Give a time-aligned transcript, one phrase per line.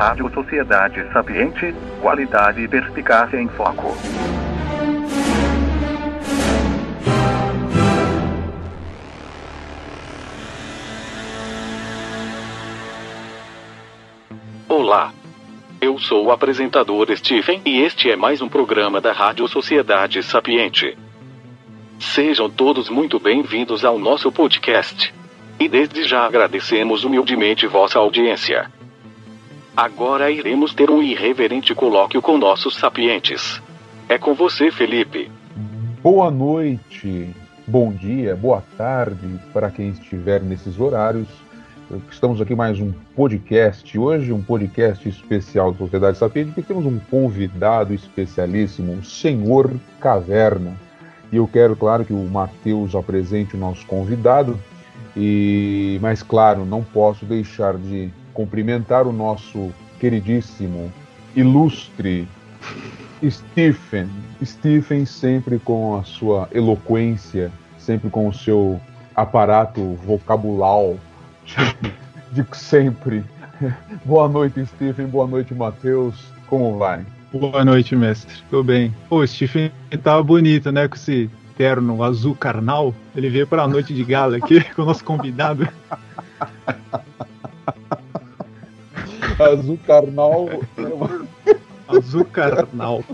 [0.00, 3.94] Rádio Sociedade Sapiente, qualidade e perspicácia em foco.
[14.66, 15.12] Olá.
[15.78, 20.96] Eu sou o apresentador Stephen e este é mais um programa da Rádio Sociedade Sapiente.
[21.98, 25.12] Sejam todos muito bem-vindos ao nosso podcast.
[25.58, 28.79] E desde já agradecemos humildemente vossa audiência.
[29.76, 33.62] Agora iremos ter um irreverente colóquio com nossos sapientes.
[34.08, 35.30] É com você, Felipe.
[36.02, 37.30] Boa noite,
[37.66, 41.28] bom dia, boa tarde para quem estiver nesses horários.
[42.10, 43.96] Estamos aqui mais um podcast.
[43.96, 50.74] Hoje, um podcast especial da Sociedade Sapiente, porque temos um convidado especialíssimo, o Senhor Caverna.
[51.32, 54.58] E eu quero, claro, que o Matheus apresente o nosso convidado.
[55.16, 60.92] E, mas, claro, não posso deixar de cumprimentar o nosso queridíssimo,
[61.34, 62.26] ilustre
[63.28, 64.08] Stephen.
[64.44, 68.80] Stephen sempre com a sua eloquência, sempre com o seu
[69.14, 70.94] aparato vocabular
[72.32, 73.24] de sempre.
[74.04, 75.06] Boa noite, Stephen.
[75.06, 76.14] Boa noite, Matheus.
[76.46, 77.04] Como vai?
[77.32, 78.34] Boa noite, mestre.
[78.50, 78.94] Tô bem.
[79.08, 79.70] Pô, Stephen
[80.02, 80.88] tava bonito, né?
[80.88, 82.94] Com esse terno azul carnal.
[83.14, 85.68] Ele veio para a noite de gala aqui com o nosso convidado.
[89.40, 90.58] azul carnal.
[91.86, 93.04] azul carnal.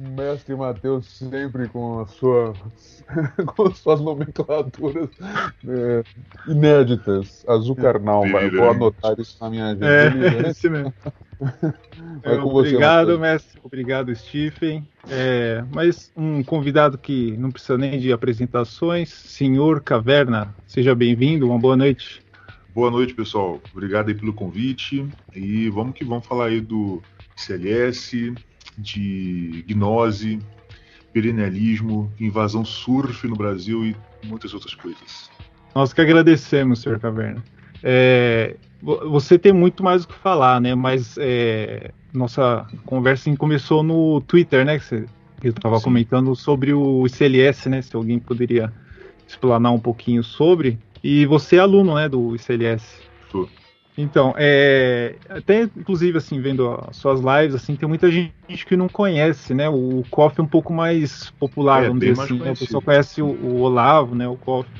[0.00, 2.54] Mestre Matheus sempre com, a sua,
[3.56, 5.08] com suas nomenclaturas
[5.66, 6.04] é,
[6.46, 7.44] inéditas.
[7.48, 9.86] Azul carnal, vou anotar isso na minha agenda.
[9.86, 10.92] É, esse mesmo.
[12.24, 13.60] É, obrigado, você, mestre.
[13.62, 14.86] Obrigado, Stephen.
[15.08, 20.52] É, mas um convidado que não precisa nem de apresentações, senhor Caverna.
[20.66, 22.22] Seja bem-vindo, uma boa noite.
[22.74, 23.60] Boa noite, pessoal.
[23.72, 25.08] Obrigado aí pelo convite.
[25.34, 27.00] E vamos que vamos falar aí do
[27.36, 28.34] CLS,
[28.78, 30.38] de gnose,
[31.12, 35.30] perennialismo, invasão surf no Brasil e muitas outras coisas.
[35.74, 37.42] Nós que agradecemos, senhor Caverna.
[37.82, 40.74] É, você tem muito mais o que falar, né?
[40.74, 44.78] Mas é, nossa conversa começou no Twitter, né?
[44.78, 45.06] Que você
[45.42, 47.82] estava comentando sobre o ICLS, né?
[47.82, 48.72] Se alguém poderia
[49.26, 50.78] explanar um pouquinho sobre.
[51.02, 52.84] E você é aluno, né, do ICLS?
[53.30, 53.48] Sou.
[54.00, 58.32] Então, é, até inclusive assim, vendo as suas lives, assim, tem muita gente
[58.64, 59.68] que não conhece, né?
[59.68, 62.38] O KOF é um pouco mais popular, é, vamos dizer assim.
[62.38, 62.52] Né?
[62.52, 64.28] O pessoal conhece o, o, Olavo, né?
[64.28, 64.70] O KOF.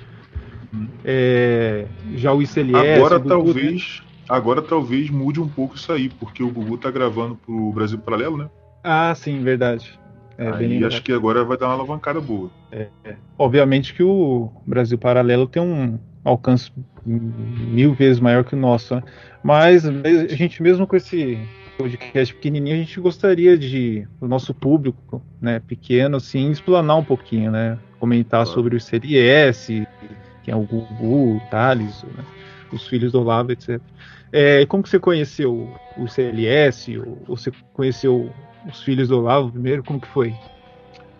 [0.72, 0.86] Hum.
[1.04, 2.94] É, já o ICLS.
[2.94, 7.34] Agora o talvez, agora talvez mude um pouco isso aí, porque o Gugu tá gravando
[7.34, 8.48] pro Brasil Paralelo, né?
[8.84, 9.98] Ah, sim, verdade.
[10.38, 12.48] É, aí acho que agora vai dar uma alavancada boa.
[12.70, 13.16] É, é.
[13.36, 16.72] Obviamente que o Brasil Paralelo tem um alcance
[17.04, 18.94] mil vezes maior que o nosso.
[18.94, 19.02] Né?
[19.42, 19.92] Mas a
[20.28, 21.38] gente mesmo com esse
[21.78, 27.52] podcast pequenininho, a gente gostaria de o nosso público, né, pequeno, assim, explanar um pouquinho,
[27.52, 28.52] né, comentar claro.
[28.52, 29.86] sobre o CLS,
[30.42, 32.24] quem é o Gugu, o Thales, né,
[32.72, 33.80] os filhos do Olavo, etc.
[34.32, 36.98] É, como que você conheceu o CLS?
[36.98, 38.30] Ou você conheceu
[38.68, 39.82] os filhos do Olavo primeiro?
[39.82, 40.34] Como que foi?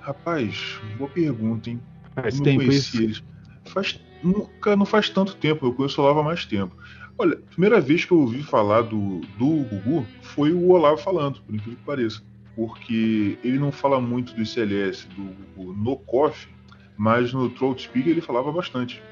[0.01, 1.81] Rapaz, boa pergunta, hein?
[2.15, 3.03] Faz tempo isso?
[3.03, 3.23] Eles.
[3.67, 6.77] Faz nunca não faz tanto tempo, eu conheço o Olavo há mais tempo.
[7.17, 11.41] Olha, a primeira vez que eu ouvi falar do, do Gugu foi o Olavo falando,
[11.41, 12.23] por incrível que pareça.
[12.55, 16.49] Porque ele não fala muito do ICLS do Gugu no COF,
[16.97, 19.03] mas no Troll Speak ele falava bastante.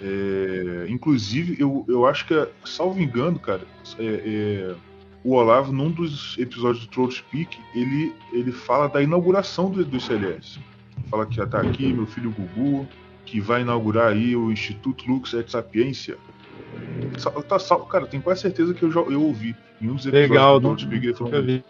[0.00, 3.62] É, inclusive, eu, eu acho que, salvo engano, cara,
[3.98, 4.74] é, é,
[5.24, 9.96] o Olavo, num dos episódios do Troll Speak, ele, ele fala da inauguração do, do
[9.96, 10.60] ICLS.
[11.10, 12.86] Fala que já tá aqui, meu filho Gugu,
[13.30, 16.16] que vai inaugurar aí o Instituto Lux et Sapiência.
[17.22, 20.30] Tá, tá, cara, tenho quase certeza que eu já eu ouvi em um dos episódios
[20.30, 21.20] Legal, do Speak.
[21.20, 21.64] Nunca vi.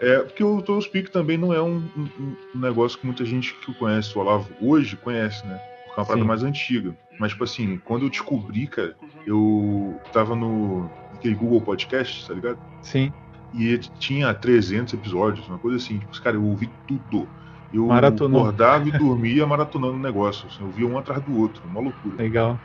[0.00, 2.08] É, porque o Total Speak também não é um, um,
[2.54, 5.56] um, negócio que muita gente que conhece o Olavo hoje conhece, né?
[5.86, 6.96] Porque é uma parada mais antiga.
[7.18, 8.96] Mas, tipo assim, quando eu descobri, cara,
[9.26, 12.58] eu tava no aquele Google Podcast, tá ligado?
[12.80, 13.12] Sim.
[13.54, 15.98] E tinha 300 episódios, uma coisa assim.
[15.98, 17.28] Tipo, cara, eu ouvi tudo.
[17.72, 18.40] Eu Maratonou.
[18.40, 20.48] acordava e dormia maratonando o negócio.
[20.48, 22.16] Assim, eu via um atrás do outro, uma loucura.
[22.16, 22.60] Legal.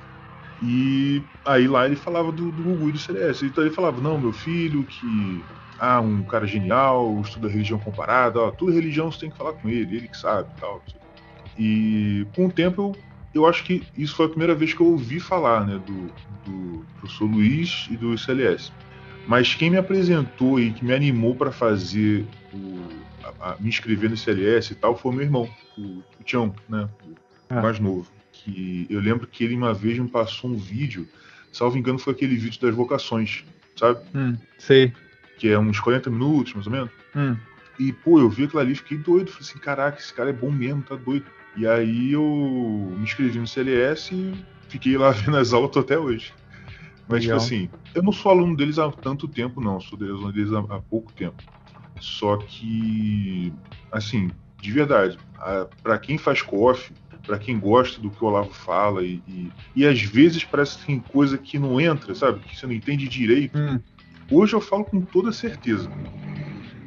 [0.61, 3.45] E aí lá ele falava do, do Gugu e do CLS.
[3.45, 5.44] Então ele falava, não, meu filho, que
[5.77, 9.67] ah, um cara genial, estuda religião comparada, ó, toda religião você tem que falar com
[9.67, 10.81] ele, ele que sabe tal.
[11.57, 14.88] E com o tempo eu, eu acho que isso foi a primeira vez que eu
[14.88, 16.07] ouvi falar né, do,
[16.45, 18.71] do professor Luiz e do CLS.
[19.28, 22.80] Mas quem me apresentou e que me animou para fazer o,
[23.24, 26.90] a, a, me inscrever no CLS e tal foi meu irmão, o, o Tião, né?
[27.04, 27.14] O
[27.50, 27.62] ah.
[27.62, 28.12] mais novo.
[28.31, 31.08] Que eu lembro que ele uma vez me passou um vídeo,
[31.52, 34.00] salvo engano, foi aquele vídeo das vocações, sabe?
[34.14, 34.92] Hum, sei.
[35.38, 36.90] Que é uns 40 minutos, mais ou menos.
[37.16, 37.38] Hum.
[37.80, 39.31] E, pô, eu vi aquilo ali, fiquei doido.
[39.31, 41.25] Falei assim, caraca, esse cara é bom mesmo, tá doido.
[41.56, 44.34] E aí eu me inscrevi no CLS e
[44.68, 46.34] fiquei lá vendo as aulas até hoje.
[47.07, 47.38] Mas, tipo Legal.
[47.38, 49.79] assim, eu não sou aluno deles há tanto tempo, não.
[49.79, 51.35] Sou deles- aluno deles há, há pouco tempo.
[52.00, 53.53] Só que,
[53.91, 56.95] assim, de verdade, a- pra quem faz coffee,
[57.25, 60.85] pra quem gosta do que o Olavo fala, e, e, e às vezes parece que
[60.85, 62.39] tem coisa que não entra, sabe?
[62.41, 63.57] Que você não entende direito.
[63.57, 63.79] Hum.
[64.31, 65.89] Hoje eu falo com toda certeza.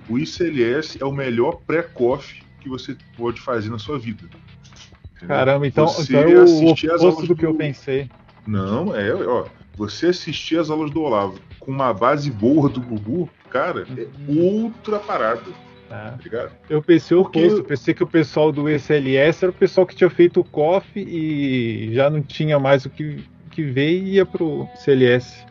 [0.09, 4.29] O ICLS é o melhor pré-coffee que você pode fazer na sua vida.
[5.17, 5.29] Entendeu?
[5.37, 8.11] Caramba, então, Você então é o oposto do que eu pensei.
[8.47, 9.47] Não, é, ó.
[9.77, 14.99] Você assistir as aulas do Olavo com uma base boa do Gugu, cara, é outra
[14.99, 15.43] parada,
[15.89, 16.19] Tá.
[16.31, 16.51] tá?
[16.69, 19.95] Eu pensei o oposto, eu pensei que o pessoal do SLS era o pessoal que
[19.95, 24.27] tinha feito o COF e já não tinha mais o que, que ver e ia
[24.27, 25.47] pro CLS.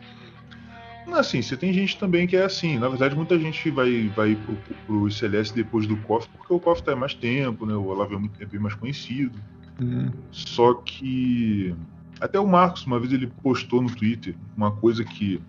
[1.06, 2.78] Não, assim, você tem gente também que é assim.
[2.78, 4.56] Na verdade, muita gente vai, vai pro,
[4.86, 7.74] pro ICLS depois do COF, porque o COF tá mais tempo, né?
[7.74, 9.38] O Olavo é, muito- é bem mais conhecido.
[9.80, 10.10] Hum.
[10.32, 11.74] Só que
[12.20, 15.40] até o Marcos, uma vez ele postou no Twitter uma coisa que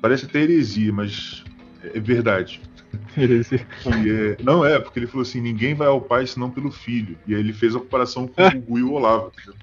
[0.00, 1.44] parece até heresia, mas
[1.82, 2.60] é verdade.
[3.16, 6.70] Esse- Que é- não é, porque ele falou assim: ninguém vai ao pai senão pelo
[6.70, 7.18] filho.
[7.26, 9.32] E aí ele fez a comparação com o Gugu e o Olavo.
[9.32, 9.54] entendeu?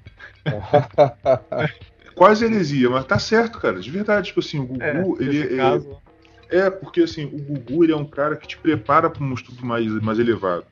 [2.14, 4.28] Quase heresia, mas tá certo, cara, de verdade.
[4.28, 5.96] Tipo assim, o Gugu, É, ele é, caso,
[6.50, 9.64] é, porque assim, o Gugu ele é um cara que te prepara para um estudo
[9.64, 10.64] mais, mais elevado.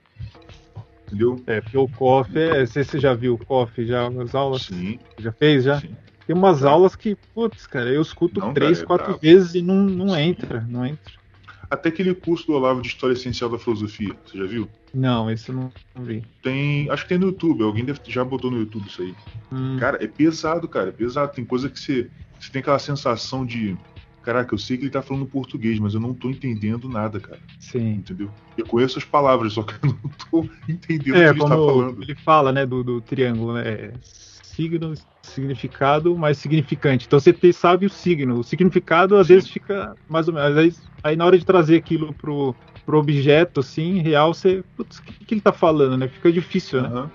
[1.10, 1.42] Entendeu?
[1.46, 2.64] é, porque o COF é.
[2.64, 4.62] Você, você já viu o COF, já as aulas?
[4.62, 5.80] Sim, Já fez, já?
[5.80, 5.94] sim.
[6.26, 9.20] Tem umas aulas que, putz, cara, eu escuto Não, três, cara, é quatro brabo.
[9.20, 11.12] vezes e não, não entra, não entra.
[11.68, 14.68] Até aquele curso do Olavo de História Essencial da Filosofia, você já viu?
[14.94, 16.22] Não, esse eu não, não vi.
[16.42, 16.88] Tem.
[16.90, 19.14] Acho que tem no YouTube, alguém deve, já botou no YouTube isso aí.
[19.52, 21.32] Hum, Cara, é pesado, cara, é pesado.
[21.32, 22.08] Tem coisa que você,
[22.38, 23.76] você tem aquela sensação de.
[24.22, 27.40] Caraca, eu sei que ele tá falando português, mas eu não tô entendendo nada, cara.
[27.58, 27.94] sim.
[27.94, 28.30] Entendeu?
[28.56, 31.56] Eu conheço as palavras, só que eu não tô entendendo o que É, ele está
[31.56, 32.02] como falando.
[32.02, 33.68] ele fala, né, do, do triângulo, né?
[33.68, 37.06] é Signo, significado, mais significante.
[37.06, 38.38] Então você sabe o signo.
[38.40, 39.34] O significado às Sim.
[39.34, 40.50] vezes fica mais ou menos.
[40.50, 44.62] Às vezes, aí na hora de trazer aquilo pro, pro objeto, assim, real, você.
[44.76, 46.08] Putz, o que, que ele tá falando, né?
[46.08, 47.10] Fica difícil, né?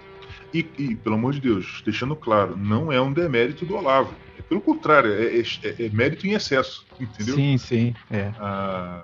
[0.56, 4.14] E, e, pelo amor de Deus, deixando claro, não é um demérito do Olavo.
[4.40, 7.36] É pelo contrário, é, é- é mérito em excesso, entendeu?
[7.36, 7.94] Sim, sim.
[8.10, 8.32] É.
[8.40, 9.04] Ah,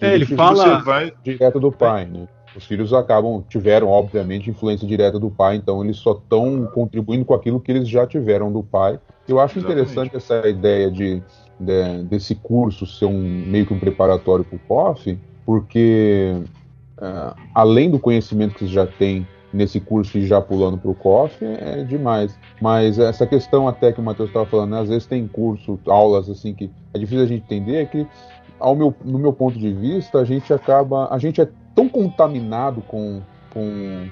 [0.00, 1.12] É, ele fala- vai.
[1.22, 2.26] direto do pai, né?
[2.56, 7.32] Os filhos acabam, tiveram, obviamente, influência direta do pai, então eles só estão contribuindo com
[7.34, 8.98] aquilo que eles já tiveram do pai.
[9.28, 9.82] Eu acho Exatamente.
[9.92, 11.22] interessante essa ideia de,
[11.60, 15.16] de- desse curso ser um meio que um preparatório para o COF,
[15.46, 16.34] porque
[17.00, 20.94] ah, além do conhecimento que você já tem nesse curso e já pulando para o
[20.94, 22.38] COF é demais.
[22.60, 26.28] Mas essa questão até que o Matheus estava falando, né, às vezes tem curso, aulas
[26.28, 28.06] assim que é difícil a gente entender, é que
[28.58, 31.08] ao meu, no meu ponto de vista, a gente acaba.
[31.10, 33.22] A gente é tão contaminado com,
[33.52, 34.08] com,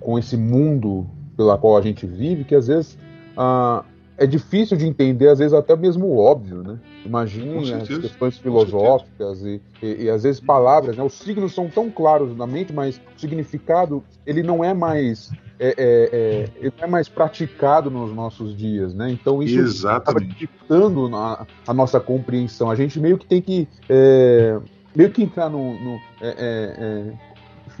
[0.00, 1.06] com esse mundo
[1.36, 2.98] pela qual a gente vive que às vezes
[3.36, 3.84] ah,
[4.20, 6.78] é difícil de entender, às vezes até mesmo o óbvio, né?
[7.06, 11.02] Imagine as questões filosóficas e, e, e às vezes palavras, né?
[11.02, 15.68] Os signos são tão claros na mente, mas o significado ele não é mais é,
[15.68, 15.74] é,
[16.12, 19.10] é, ele é mais praticado nos nossos dias, né?
[19.10, 20.28] Então isso Exatamente.
[20.34, 22.70] dificultando a, a nossa compreensão.
[22.70, 24.58] A gente meio que tem que é,
[24.94, 27.12] meio que entrar no, no- é, é, é,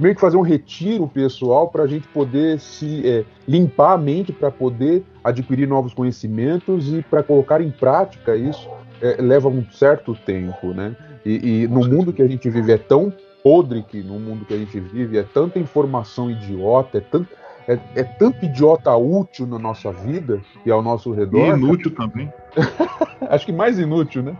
[0.00, 4.32] meio que fazer um retiro pessoal para a gente poder se é, limpar a mente
[4.32, 8.68] para poder adquirir novos conhecimentos e para colocar em prática isso
[9.02, 10.96] é, leva um certo tempo, né?
[11.24, 14.54] E, e no mundo que a gente vive é tão podre que no mundo que
[14.54, 17.28] a gente vive é tanta informação idiota, é tanto
[17.68, 21.56] é, é tanto idiota útil na nossa vida e ao nosso E redor.
[21.56, 22.32] inútil também.
[23.28, 24.36] Acho que mais inútil, né?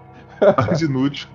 [0.57, 1.29] Mais inútil.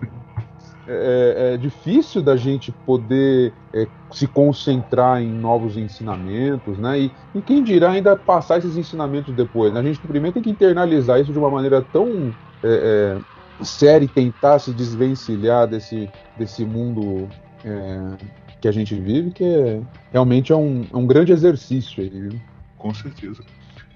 [0.87, 6.99] É, é difícil da gente poder é, se concentrar em novos ensinamentos, né?
[6.99, 9.73] E, e quem dirá ainda passar esses ensinamentos depois.
[9.73, 9.79] Né?
[9.79, 13.17] A gente primeiro tem que internalizar isso de uma maneira tão é,
[13.59, 17.27] é, séria e tentar se desvencilhar desse, desse mundo
[17.63, 18.17] é,
[18.61, 22.39] que a gente vive, que é, realmente é um, é um grande exercício aí, viu?
[22.77, 23.43] Com certeza.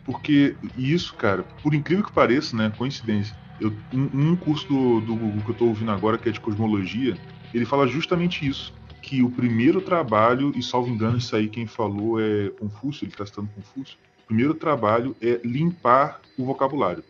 [0.03, 2.71] Porque isso, cara, por incrível que pareça, né?
[2.77, 3.35] Coincidência.
[3.59, 6.39] Eu, um, um curso do, do Google que eu tô ouvindo agora, que é de
[6.39, 7.17] cosmologia,
[7.53, 8.73] ele fala justamente isso.
[9.01, 13.25] Que o primeiro trabalho, e salvo engano, isso aí quem falou é Confúcio, ele está
[13.25, 13.97] citando Confúcio.
[14.23, 17.03] O primeiro trabalho é limpar o vocabulário.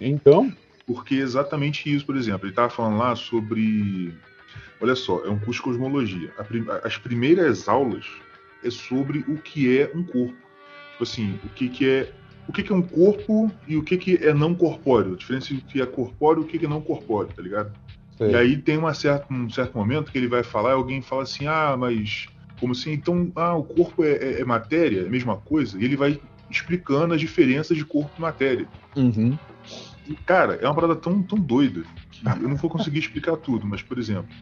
[0.00, 0.52] Então,
[0.86, 4.14] Porque é exatamente isso, por exemplo, ele estava falando lá sobre.
[4.80, 6.28] Olha só, é um curso de cosmologia.
[6.48, 8.06] Prim- As primeiras aulas
[8.62, 10.36] é sobre o que é um corpo.
[10.92, 12.12] Tipo assim, o que, que é
[12.48, 15.14] o que, que é um corpo e o que, que é não corpóreo.
[15.14, 17.42] A diferença entre o que é corpóreo e o que, que é não corpóreo, tá
[17.42, 17.74] ligado?
[18.16, 18.30] Sei.
[18.30, 21.24] E aí tem uma certa, um certo momento que ele vai falar, e alguém fala
[21.24, 22.26] assim, ah, mas
[22.58, 22.92] como assim?
[22.92, 25.78] Então, ah, o corpo é, é- é matéria, é a mesma coisa?
[25.78, 28.68] E ele vai explicando as diferenças de corpo e matéria.
[28.96, 29.36] Uhum.
[30.06, 33.66] E, cara, é uma parada tão, tão doida que eu não vou conseguir explicar tudo,
[33.66, 34.34] mas, por exemplo,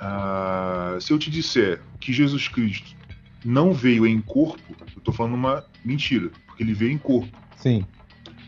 [0.00, 3.03] ah, se eu te disser que Jesus Cristo
[3.44, 7.28] não veio em corpo, eu tô falando uma mentira, porque ele veio em corpo.
[7.56, 7.84] Sim.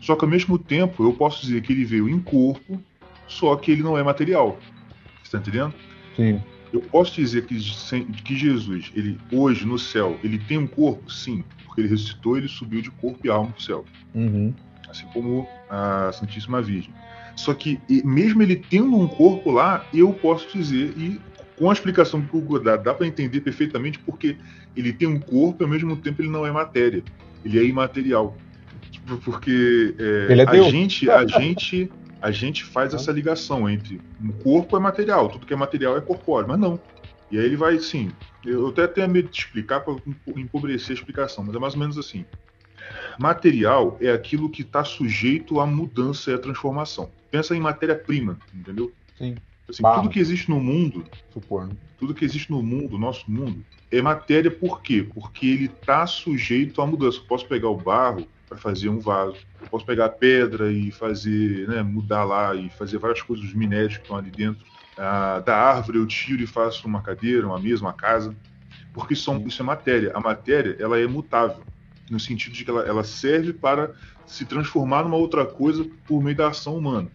[0.01, 2.81] Só que ao mesmo tempo eu posso dizer que ele veio em corpo,
[3.27, 4.59] só que ele não é material.
[5.23, 5.73] Você tá entendendo?
[6.15, 6.41] Sim.
[6.73, 7.55] Eu posso dizer que,
[8.23, 11.11] que Jesus, ele hoje no céu, ele tem um corpo?
[11.11, 14.53] Sim, porque ele ressuscitou, ele subiu de corpo e alma pro céu, Uhum.
[14.89, 16.93] assim como a Santíssima Virgem.
[17.35, 21.19] Só que mesmo ele tendo um corpo lá, eu posso dizer e
[21.57, 24.37] com a explicação que o Google dá, dá para entender perfeitamente porque
[24.77, 27.03] ele tem um corpo e ao mesmo tempo ele não é matéria,
[27.43, 28.35] ele é imaterial.
[28.91, 29.95] Tipo, Porque
[30.29, 30.67] é, é a Deus.
[30.67, 31.91] gente, a gente,
[32.21, 36.01] a gente faz essa ligação entre um corpo é material, tudo que é material é
[36.01, 36.79] corpóreo, mas não.
[37.29, 38.11] E aí ele vai, sim.
[38.45, 39.95] Eu até tenho medo de explicar para
[40.35, 42.25] empobrecer a explicação, mas é mais ou menos assim.
[43.19, 47.09] Material é aquilo que está sujeito à mudança e à transformação.
[47.29, 48.91] Pensa em matéria-prima, entendeu?
[49.17, 49.35] Sim.
[49.69, 51.69] Assim, tudo que existe no mundo, Supor.
[51.99, 55.05] tudo que existe no mundo, nosso mundo, é matéria por quê?
[55.13, 57.17] Porque ele está sujeito à mudança.
[57.17, 60.89] Eu posso pegar o barro para fazer um vaso, eu posso pegar a pedra e
[60.89, 64.65] fazer, né, mudar lá e fazer várias coisas dos minérios que estão ali dentro.
[64.97, 68.33] Ah, da árvore eu tiro e faço uma cadeira, uma mesa, uma casa,
[68.93, 70.11] porque são, isso é matéria.
[70.15, 71.63] A matéria ela é mutável
[72.09, 73.93] no sentido de que ela, ela serve para
[74.25, 77.09] se transformar numa outra coisa por meio da ação humana.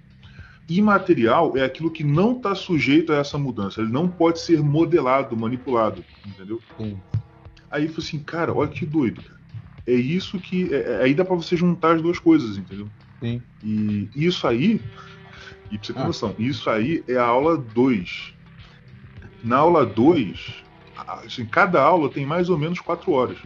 [0.78, 3.80] Imaterial é aquilo que não está sujeito a essa mudança.
[3.80, 6.60] Ele não pode ser modelado, manipulado, entendeu?
[6.78, 6.98] Sim.
[7.70, 9.40] Aí eu falei assim, cara, olha que doido, cara.
[9.86, 10.72] É isso que.
[10.72, 12.88] é- é- aí dá pra você juntar as duas coisas, entendeu?
[13.20, 13.42] Sim.
[13.64, 14.80] E isso aí.
[15.70, 16.06] E pra você ter Ah.
[16.06, 18.34] noção, isso aí é a aula 2.
[19.42, 20.62] Na aula 2,
[21.24, 23.38] assim, cada aula tem mais ou menos 4 horas.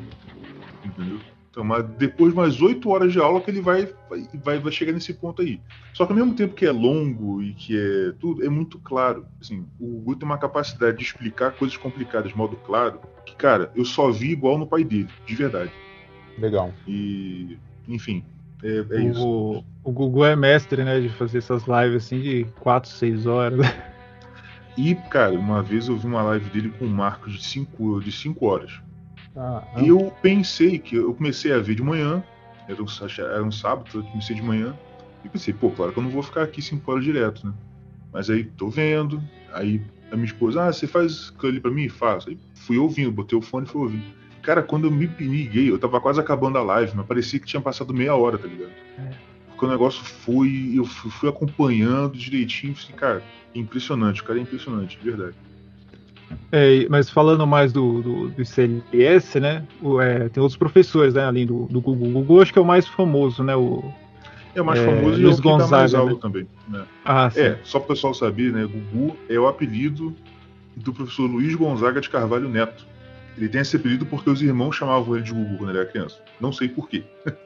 [0.85, 1.19] Entendeu?
[1.57, 3.89] Então, mas depois de mais 8 horas de aula que ele vai,
[4.45, 5.59] vai, vai chegar nesse ponto aí.
[5.95, 9.25] Só que ao mesmo tempo que é longo e que é tudo, é muito claro.
[9.41, 13.73] Assim, o Gugu tem uma capacidade de explicar coisas complicadas de modo claro, que, cara,
[13.75, 15.73] eu só vi igual no pai dele, de verdade.
[16.39, 16.75] Legal.
[16.87, 17.57] E,
[17.89, 18.23] enfim,
[18.63, 19.27] é, é isso.
[19.27, 23.61] o, o Google é mestre, né, de fazer essas lives assim de 4, 6 horas.
[24.77, 28.13] E, cara, uma vez eu vi uma live dele com um marco de 5 de
[28.13, 28.79] cinco horas.
[29.37, 32.23] Ah, E eu pensei que eu comecei a ver de manhã,
[32.69, 32.87] era um,
[33.19, 34.75] era um sábado, eu comecei de manhã,
[35.25, 37.53] e pensei, pô, claro que eu não vou ficar aqui 5 horas direto, né?
[38.13, 41.89] Mas aí tô vendo, aí a minha esposa, ah, você faz ali pra mim?
[41.89, 42.31] Faço.
[42.31, 44.05] Aí fui ouvindo, botei o fone e fui ouvindo.
[44.43, 47.61] Cara, quando eu me liguei, eu tava quase acabando a live, mas parecia que tinha
[47.61, 48.73] passado meia hora, tá ligado?
[49.49, 53.23] Porque o negócio foi, eu fui, fui acompanhando direitinho, assim, cara,
[53.55, 55.35] impressionante, o cara é impressionante, de verdade.
[56.51, 61.47] É, mas falando mais do, do, do né, o, é, tem outros professores, né, além
[61.47, 62.09] do, do Google.
[62.09, 63.83] O Google acho que é o mais famoso, né, o...
[64.55, 66.19] É o mais É, famoso e é Luiz o que dá mais Gonzaga, aula né?
[66.21, 66.85] também, né?
[67.05, 67.41] Ah, sim.
[67.41, 68.65] É, só para o pessoal saber, né?
[68.65, 70.17] Gugu é o apelido
[70.77, 72.87] do professor Luiz Gonzaga de Carvalho Neto.
[73.37, 76.19] Ele tem esse apelido porque os irmãos chamavam ele de Gugu quando ele era criança.
[76.41, 77.05] Não sei porquê.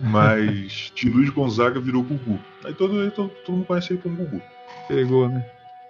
[0.00, 2.40] Mas de Luiz Gonzaga virou Gugu.
[2.64, 4.42] Aí todo, todo, todo mundo conhece ele como Gugu.
[4.88, 5.46] Pegou, né.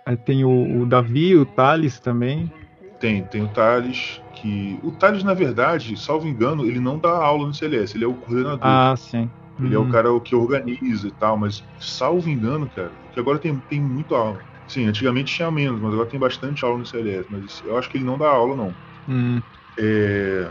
[0.07, 2.53] Aí tem o, o Davi, o Thales também.
[2.99, 4.79] Tem, tem o Thales, que.
[4.83, 8.15] O Thales, na verdade, salvo engano, ele não dá aula no CLS, ele é o
[8.15, 8.61] coordenador.
[8.63, 9.31] Ah, sim.
[9.59, 13.59] Ele é o cara que organiza e tal, mas salvo engano, cara, que agora tem,
[13.61, 14.41] tem muito aula.
[14.67, 17.99] Sim, antigamente tinha menos, mas agora tem bastante aula no CLS, mas eu acho que
[17.99, 18.75] ele não dá aula, não.
[19.09, 19.41] Hum.
[19.79, 20.51] É,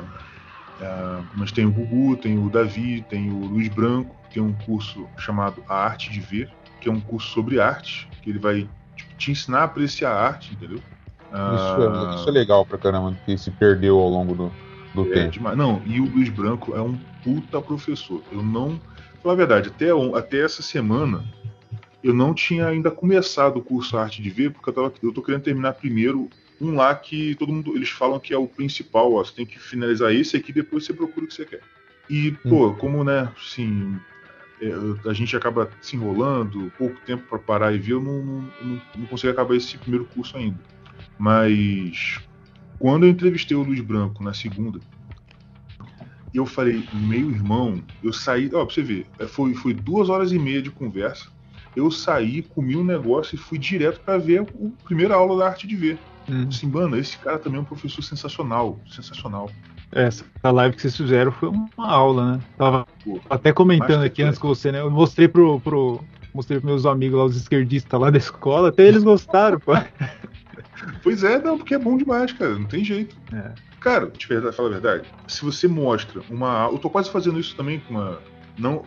[0.81, 5.07] ah, mas tem o Gugu, tem o Davi, tem o Luiz Branco, tem um curso
[5.17, 8.67] chamado A Arte de Ver, que é um curso sobre arte, que ele vai
[9.19, 10.81] te ensinar a apreciar a arte, entendeu?
[11.31, 14.51] Ah, Isso, é, isso é legal pra caramba, que se perdeu ao longo do,
[14.95, 15.31] do É tempo.
[15.31, 15.55] demais.
[15.57, 18.23] Não, e o Luiz Branco é um puta professor.
[18.31, 18.79] Eu não.
[19.21, 21.23] Falar a verdade, até, até essa semana
[22.01, 25.21] eu não tinha ainda começado o curso Arte de Ver, porque eu, tava, eu tô
[25.21, 27.75] querendo terminar primeiro um lá que todo mundo.
[27.75, 29.23] Eles falam que é o principal, ó.
[29.23, 31.61] Você tem que finalizar esse aqui, depois você procura o que você quer.
[32.09, 33.97] E, pô, como, né, assim.
[34.61, 38.53] É, a gente acaba se enrolando, pouco tempo para parar e ver, eu não, não,
[38.61, 40.59] não, não consigo acabar esse primeiro curso ainda.
[41.17, 42.19] Mas
[42.77, 44.79] quando eu entrevistei o Luiz Branco na segunda,
[46.33, 50.31] eu falei, meu irmão, eu saí, ó, pra você ver, é, foi, foi duas horas
[50.31, 51.27] e meia de conversa.
[51.75, 54.45] Eu saí, comi um negócio e fui direto para ver a
[54.83, 55.99] primeira aula da arte de ver.
[56.27, 56.47] Hum.
[56.47, 59.49] Assim, mano, esse cara também é um professor sensacional, sensacional.
[59.91, 62.39] Essa live que vocês fizeram foi uma aula, né?
[62.57, 62.87] Tava
[63.29, 64.81] até comentando aqui antes com você, né?
[64.81, 65.99] Eu mostrei pro, pro
[66.33, 69.71] mostrei pros meus amigos lá, os esquerdistas lá da escola, até eles gostaram, pô.
[71.03, 72.57] Pois é, não, porque é bom demais, cara.
[72.57, 73.15] Não tem jeito.
[73.33, 73.51] É.
[73.81, 75.09] Cara, de verdade, fala a verdade.
[75.27, 76.69] Se você mostra uma.
[76.71, 78.19] Eu tô quase fazendo isso também com uma.
[78.57, 78.83] Não,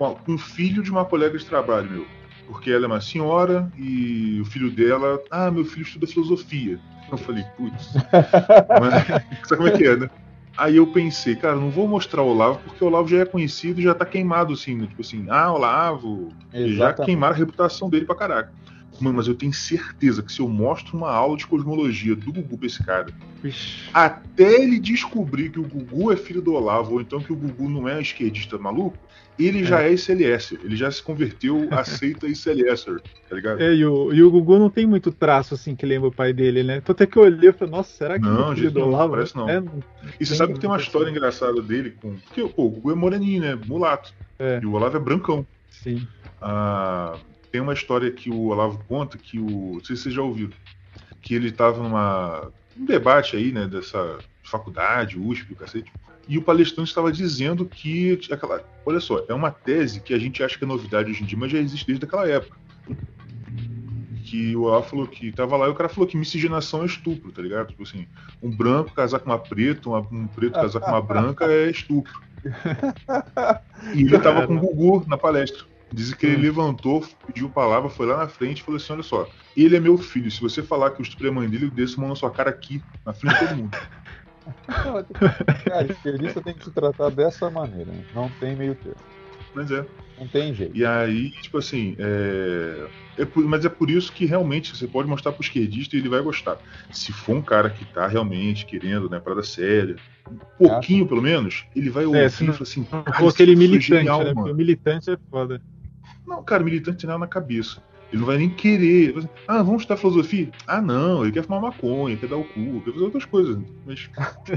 [0.00, 2.06] a- com um filho de uma colega de trabalho, meu.
[2.50, 5.20] Porque ela é uma senhora e o filho dela.
[5.30, 6.80] Ah, meu filho estuda filosofia.
[7.10, 7.92] Eu falei, putz.
[9.46, 10.10] Sabe como é que é, né?
[10.56, 13.80] Aí eu pensei, cara, não vou mostrar o Olavo porque o Olavo já é conhecido
[13.80, 14.86] e já tá queimado, assim, né?
[14.86, 16.32] Tipo assim, ah, Olavo.
[16.52, 18.52] Já queimaram a reputação dele pra caraca.
[19.00, 22.58] Mano, mas eu tenho certeza que se eu mostro uma aula de cosmologia do Gugu
[22.58, 23.06] pra esse cara,
[23.42, 23.88] Vixe.
[23.94, 27.68] até ele descobrir que o Gugu é filho do Olavo, ou então que o Gugu
[27.68, 28.96] não é esquerdista maluco,
[29.38, 30.58] ele já é ICLS.
[30.62, 32.84] Ele já se converteu, aceita ICLS,
[33.28, 33.62] tá ligado?
[33.62, 36.32] É, e o, e o Gugu não tem muito traço assim que lembra o pai
[36.34, 36.76] dele, né?
[36.76, 38.88] Então até que eu olhei e falei, nossa, será que Não, é filho do não,
[38.88, 39.12] Olavo?
[39.14, 39.48] parece não.
[39.48, 39.62] É,
[40.20, 42.16] E você sabe que tem uma história engraçada dele com.
[42.16, 43.58] Porque pô, o Gugu é moreninho, né?
[43.66, 44.12] Mulato.
[44.38, 44.60] É.
[44.62, 45.46] E o Olavo é brancão.
[45.70, 46.06] sim.
[46.42, 47.16] Ah,
[47.50, 49.74] tem uma história que o Olavo conta que o.
[49.74, 50.52] Não sei se vocês já ouviram.
[51.22, 52.50] Que ele estava numa.
[52.78, 53.66] um debate aí, né?
[53.66, 55.92] Dessa faculdade, USP, o cacete.
[56.28, 58.18] E o palestrante estava dizendo que.
[58.30, 61.26] Aquela, olha só, é uma tese que a gente acha que é novidade hoje em
[61.26, 62.56] dia, mas já existe desde aquela época.
[64.24, 67.32] Que o Olavo falou que tava lá e o cara falou que miscigenação é estupro,
[67.32, 67.68] tá ligado?
[67.68, 68.06] Tipo assim,
[68.40, 72.12] um branco casar com uma preta, uma- um preto casar com uma branca é estupro.
[73.94, 75.64] E ele tava com o Gugu na palestra.
[75.92, 79.28] Dizem que ele levantou, pediu palavra, foi lá na frente e falou assim: Olha só,
[79.56, 80.30] ele é meu filho.
[80.30, 82.30] Se você falar que eu estuprei a mãe dele, eu desço a mão na sua
[82.30, 83.76] cara aqui, na frente de todo mundo.
[85.64, 87.92] Cara, esquerdista tem que se tratar dessa maneira.
[87.92, 88.04] né?
[88.14, 88.96] Não tem meio termo.
[89.54, 89.84] Mas é.
[90.18, 90.76] Não tem jeito.
[90.76, 92.88] E aí, tipo assim, é...
[93.18, 96.08] é por- mas é por isso que realmente você pode mostrar pro esquerdista e ele
[96.08, 96.58] vai gostar.
[96.90, 99.96] Se for um cara que tá realmente querendo, né, parada séria,
[100.30, 103.18] um pouquinho pelo menos, ele vai ouvir É, e se não- falar assim: Não "Cara,
[103.18, 104.24] for esse aquele foi militante, genial, né?
[104.26, 105.60] mano." Porque o militante é foda.
[106.30, 107.82] Não, cara, militante tem nada na cabeça.
[108.12, 109.14] Ele não vai nem querer.
[109.48, 110.48] Ah, vamos estudar filosofia?
[110.64, 113.58] Ah, não, ele quer fumar maconha, quer dar o cu, quer fazer outras coisas.
[113.84, 114.08] Mas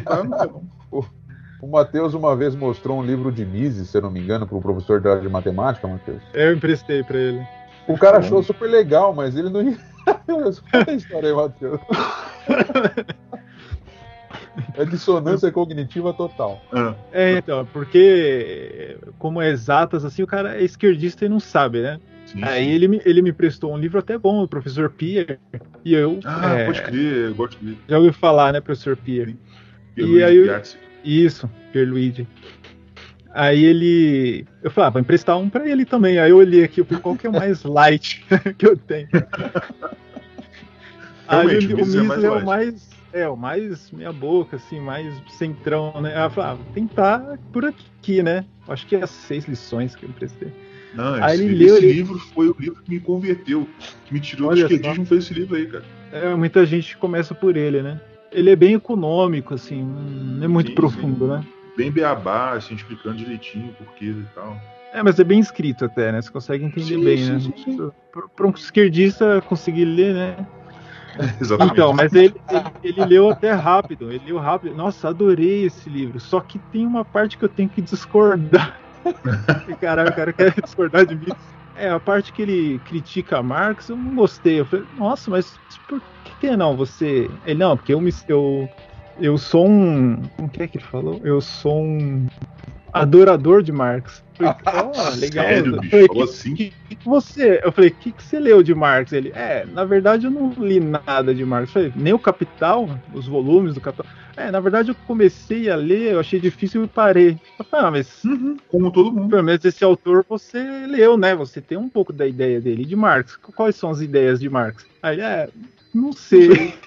[0.06, 0.64] ah, não quer não.
[1.62, 4.58] O Matheus uma vez mostrou um livro de Mises, se eu não me engano, para
[4.58, 6.22] o professor da- de matemática, Matheus.
[6.34, 7.42] Eu emprestei pra ele.
[7.88, 9.78] O cara achou super legal, mas ele não ia.
[10.70, 11.80] Conta a história aí, Matheus.
[14.78, 16.62] É dissonância cognitiva total.
[16.72, 21.82] Ah, É, então, porque como é exatas, assim, o cara é esquerdista e não sabe,
[21.82, 22.00] né?
[22.26, 22.72] sim, Aí sim.
[22.72, 25.38] ele me, ele me prestou um livro até bom, o professor Pierre,
[25.84, 27.78] e eu Ah, é, pode crer, eu gosto dele.
[27.88, 29.38] já ouvi falar, né, professor Pierre?
[29.96, 30.78] Pierluigi aí eu- Piazzi.
[31.04, 32.28] Isso, Pierluigi.
[33.36, 34.46] Aí ele.
[34.62, 36.20] Eu falei, ah, vou emprestar um pra ele também.
[36.20, 38.24] Aí eu olhei aqui, eu falei, qual que é o mais light
[38.58, 39.08] que eu tenho?
[41.28, 42.93] Aí Realmente, o o Mises é mais é o mais.
[43.14, 46.16] É, o mais meia boca, assim, mais centrão, né?
[46.18, 47.22] Aí eu falei, ah, vou tentar
[47.52, 48.44] por aqui, né?
[48.68, 50.52] Acho que é as seis lições que eu emprestei.
[50.96, 53.70] Não, Aí esse, ele leu, esse ele- livro foi o livro que me converteu,
[54.06, 55.84] que me tirou Olha do esquerdismo, foi esse livro aí, cara.
[56.12, 58.02] É, muita gente começa por ele, né?
[58.32, 61.44] Ele é bem econômico, assim, não é muito Sim, profundo, né?
[61.78, 64.56] Bem beabá, assim, explicando direitinho o porquê e tal.
[64.92, 66.22] É, mas é bem escrito até, né?
[66.22, 67.40] Você consegue entender Sim, bem, sim, né?
[67.40, 67.92] sim, sim.
[68.36, 70.48] Para um esquerdista conseguir ler, né?
[71.40, 71.74] Exatamente.
[71.74, 74.76] Então, mas ele, ele, ele leu até rápido, ele leu rápido.
[74.76, 76.20] Nossa, adorei esse livro.
[76.20, 78.80] Só que tem uma parte que eu tenho que discordar.
[79.80, 81.28] Caralho, o cara quer discordar de mim.
[81.76, 84.60] É, a parte que ele critica Marx, eu não gostei.
[84.60, 86.02] Eu falei, nossa, mas por
[86.40, 86.76] que não?
[86.78, 87.30] Você.
[87.46, 88.12] Ele, não, porque eu me.
[88.28, 88.70] Eu,
[89.20, 90.22] eu sou um.
[90.36, 91.20] Como que é que ele falou?
[91.24, 92.28] Eu sou um
[92.94, 94.24] adorador de Marx.
[94.36, 95.46] Falei, oh, legal.
[95.46, 95.92] Sério, Eu bicho?
[95.92, 96.56] falei, Falou que- assim?
[96.56, 97.62] que, que você?
[97.64, 99.12] Eu falei, o que, que você leu de Marx?
[99.12, 101.70] Ele, é, na verdade eu não li nada de Marx.
[101.70, 104.06] Eu falei, nem o Capital, os volumes do Capital.
[104.36, 107.38] É, na verdade eu comecei a ler, eu achei difícil e parei.
[107.60, 109.30] Eu falei, ah, mas Uhum, como todo mundo.
[109.30, 111.36] pelo menos esse autor você leu, né?
[111.36, 112.86] Você tem um pouco da ideia dele.
[112.86, 114.86] De Marx, quais são as ideias de Marx?
[115.04, 115.50] Aí é,
[115.94, 116.74] não sei.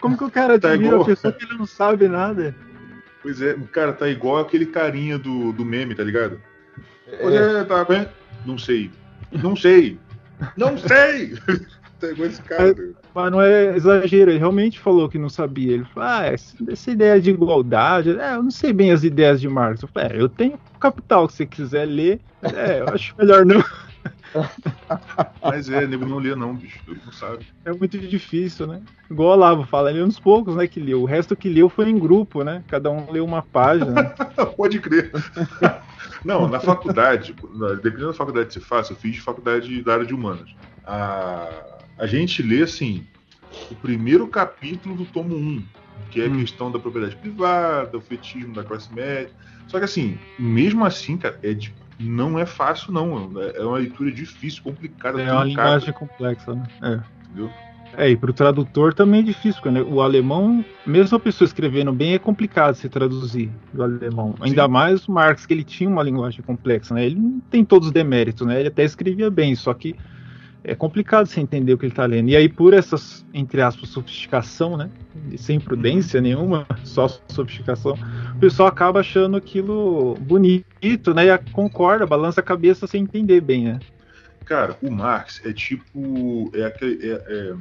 [0.00, 2.54] Como que o cara Tá admira a pessoa que ele não sabe nada?
[3.22, 6.40] Pois é, cara, tá igual aquele carinha do, do meme, tá ligado?
[7.20, 8.08] Pois É, é, tá, né?
[8.44, 8.90] Não sei.
[9.30, 9.98] Não sei.
[10.56, 11.34] Não sei!
[12.00, 12.74] tá igual esse cara.
[12.74, 12.92] né?
[13.14, 15.74] Mas não é exagero, ele realmente falou que não sabia.
[15.74, 19.48] Ele falou, ah, essa, ideia de igualdade, é, eu não sei bem as ideias de
[19.48, 19.82] Marx.
[19.82, 23.62] Eu falei, é, eu tenho capital, se você quiser ler, é, eu acho melhor não.
[25.42, 26.80] Mas é, nego não lê não, bicho.
[27.04, 27.44] Não sabe.
[27.64, 28.82] É muito difícil, né?
[29.10, 31.02] Igual o Olavo fala, ele é um dos poucos, né, que leu.
[31.02, 32.64] O resto que leu foi em grupo, né?
[32.68, 34.14] Cada um leu uma página.
[34.56, 35.10] Pode crer.
[36.24, 40.06] Não, na faculdade, na- dependendo da faculdade que você faça, eu fiz faculdade da área
[40.06, 40.50] de humanas.
[40.84, 41.62] A,
[41.98, 43.04] a gente lê, assim,
[43.70, 45.62] o primeiro capítulo do tomo 1.
[46.10, 46.40] que é a Hum.
[46.40, 49.32] questão da propriedade privada, o fetismo da classe média.
[49.66, 53.30] Só que assim, mesmo assim, cara, é de- não é fácil, não.
[53.40, 56.66] É é uma leitura difícil, complicada, É uma linguagem complexa, né?
[56.82, 57.00] É.
[57.24, 57.50] entendeu?
[57.96, 62.14] É, e pro tradutor também é difícil, né, o alemão, mesmo a pessoa escrevendo bem,
[62.14, 64.34] é complicado se traduzir do alemão.
[64.40, 67.04] Ainda mais o Marx, que ele tinha uma linguagem complexa, né?
[67.04, 68.60] Ele não tem todos os deméritos, né?
[68.60, 69.94] Ele até escrevia bem, só que
[70.64, 72.28] é complicado você entender o que ele tá lendo.
[72.28, 74.90] E aí, por essas, entre aspas, sofisticação, né?
[75.36, 77.94] Sem prudência nenhuma, só sofisticação,
[78.34, 81.26] o pessoal acaba achando aquilo bonito, né?
[81.26, 83.80] E concorda, balança a cabeça sem entender bem, né?
[84.44, 86.50] Cara, o Marx é tipo.
[86.54, 87.56] É, é, é-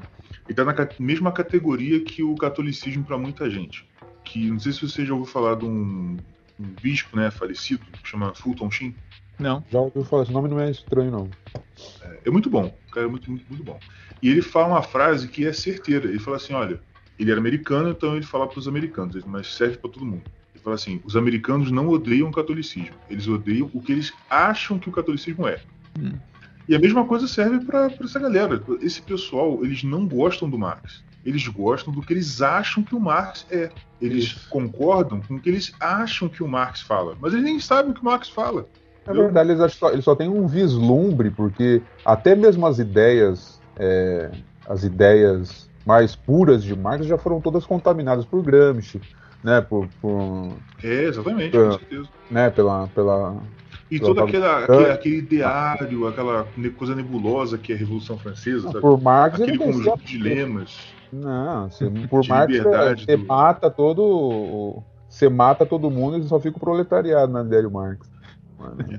[0.48, 3.88] ele tá na mesma categoria que o catolicismo para muita gente.
[4.24, 6.18] Que não sei se você já ouviu falar de um,
[6.60, 8.96] um bispo, né, falecido, que chama Fulton Sheen.
[9.40, 9.64] Não.
[9.72, 11.30] Já ouviu falar, esse nome não é estranho, não.
[12.24, 13.80] É muito bom, o cara é muito, muito, muito bom.
[14.22, 16.08] E ele fala uma frase que é certeira.
[16.08, 16.80] Ele fala assim: olha,
[17.18, 20.24] ele era americano, então ele fala para os americanos, mas serve para todo mundo.
[20.54, 24.78] Ele fala assim: os americanos não odeiam o catolicismo, eles odeiam o que eles acham
[24.78, 25.60] que o catolicismo é.
[26.00, 26.14] Hum.
[26.68, 28.64] E a mesma coisa serve para essa galera.
[28.82, 31.04] Esse pessoal, eles não gostam do Marx.
[31.26, 33.70] Eles gostam do que eles acham que o Marx é.
[34.00, 34.50] Eles Isso.
[34.50, 37.16] concordam com o que eles acham que o Marx fala.
[37.20, 38.68] Mas eles nem sabem o que o Marx fala.
[39.06, 44.32] Na verdade, eles, só, eles só têm um vislumbre, porque até mesmo as ideias, é,
[44.68, 49.02] as ideias mais puras de Marx já foram todas contaminadas por Gramsci,
[49.44, 51.66] né, por, por- É, exatamente, É.
[51.66, 52.10] com certeza.
[52.30, 53.42] né, pela, pela,
[53.90, 58.68] E Eu todo aquela, aquele, aquele ideário, aquela coisa nebulosa que é a Revolução Francesa,
[58.68, 58.82] sabe?
[58.82, 60.94] por Marx Aquele ele tem conjunto de lemas.
[61.12, 62.58] Não, você, por De Marx
[63.04, 67.64] você do- mata todo, você mata todo mundo e só fica o proletariado na ideia
[67.64, 68.11] do Marx.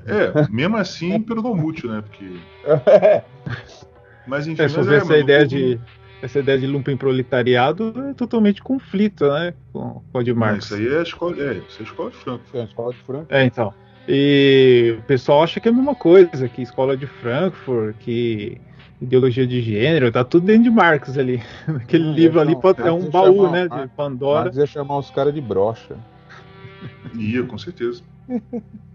[0.07, 2.03] É, mesmo assim, pelo mútil, né?
[2.03, 2.25] Porque.
[4.27, 5.81] Mas enfim, É, mas é, essa mano, ideia de
[6.23, 10.67] essa ideia de lumpen proletariado é totalmente conflito, né, com, com a de Marx.
[10.67, 12.45] isso aí é a escola, é, isso é a escola de Franco.
[12.55, 13.27] É a escola de Franco.
[13.29, 13.75] É, então.
[14.07, 18.61] E o pessoal acha que é a mesma coisa, que escola de Frankfurt, que
[19.01, 21.43] ideologia de gênero, tá tudo dentro de Marx ali.
[21.67, 24.43] Aquele Hum, livro ali pode- é um baú, chamar- né, de Pandora.
[24.45, 25.97] Marx ia chamar os caras de brocha.
[27.17, 28.01] Ia, com certeza.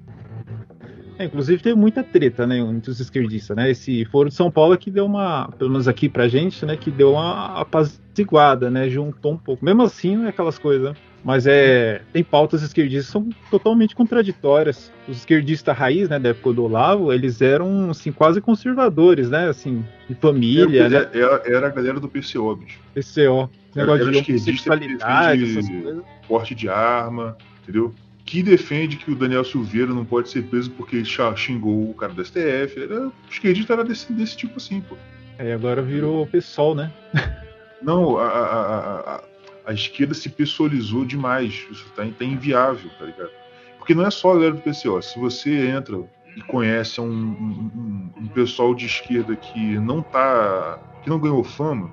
[1.19, 3.71] É, inclusive tem muita treta, né, entre os esquerdistas, né?
[3.71, 6.77] Esse Foro de São Paulo é que deu uma, pelo menos aqui pra gente, né,
[6.77, 9.63] que deu uma apaziguada, né, juntou um pouco.
[9.65, 14.91] Mesmo assim, não é aquelas coisas, mas é, tem pautas esquerdistas que são totalmente contraditórias.
[15.07, 19.83] Os esquerdistas raiz, né, da época do Olavo, eles eram, assim, quase conservadores, né, assim,
[20.07, 22.79] de família, era, né, era, era a galera do PCO, bicho.
[22.93, 26.03] PCO, Era- negócio era de esquerdista homossexualidade, essas coisas.
[26.27, 27.93] Porte de arma, entendeu?
[28.27, 32.13] Que defende que o Daniel Silveira não pode ser preso porque ele xingou o cara
[32.13, 32.83] do STF.
[32.83, 34.97] Era, o esquerdista era desse, desse tipo assim, pô.
[35.39, 36.91] Aí agora virou PSOL, né?
[37.81, 39.23] Não, a, a, a, a,
[39.67, 41.65] a esquerda se pessoalizou demais.
[41.71, 43.29] Isso tá, tá inviável, tá ligado?
[43.77, 45.01] Porque não é só a galera do PCO.
[45.01, 45.97] Se você entra
[46.35, 50.77] e conhece um, um, um- um pessoal de esquerda que não tá.
[51.01, 51.89] que não ganhou fama,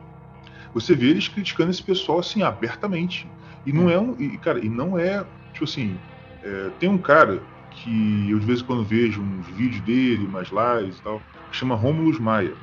[0.73, 3.29] você vê eles criticando esse pessoal assim abertamente.
[3.65, 4.17] E não é um.
[4.19, 5.25] E, cara, e não é.
[5.53, 5.97] Tipo assim.
[6.45, 10.49] É, tem um cara que eu de vez em quando vejo uns vídeos dele, umas
[10.49, 12.55] lives e tal, que chama Romulus Maia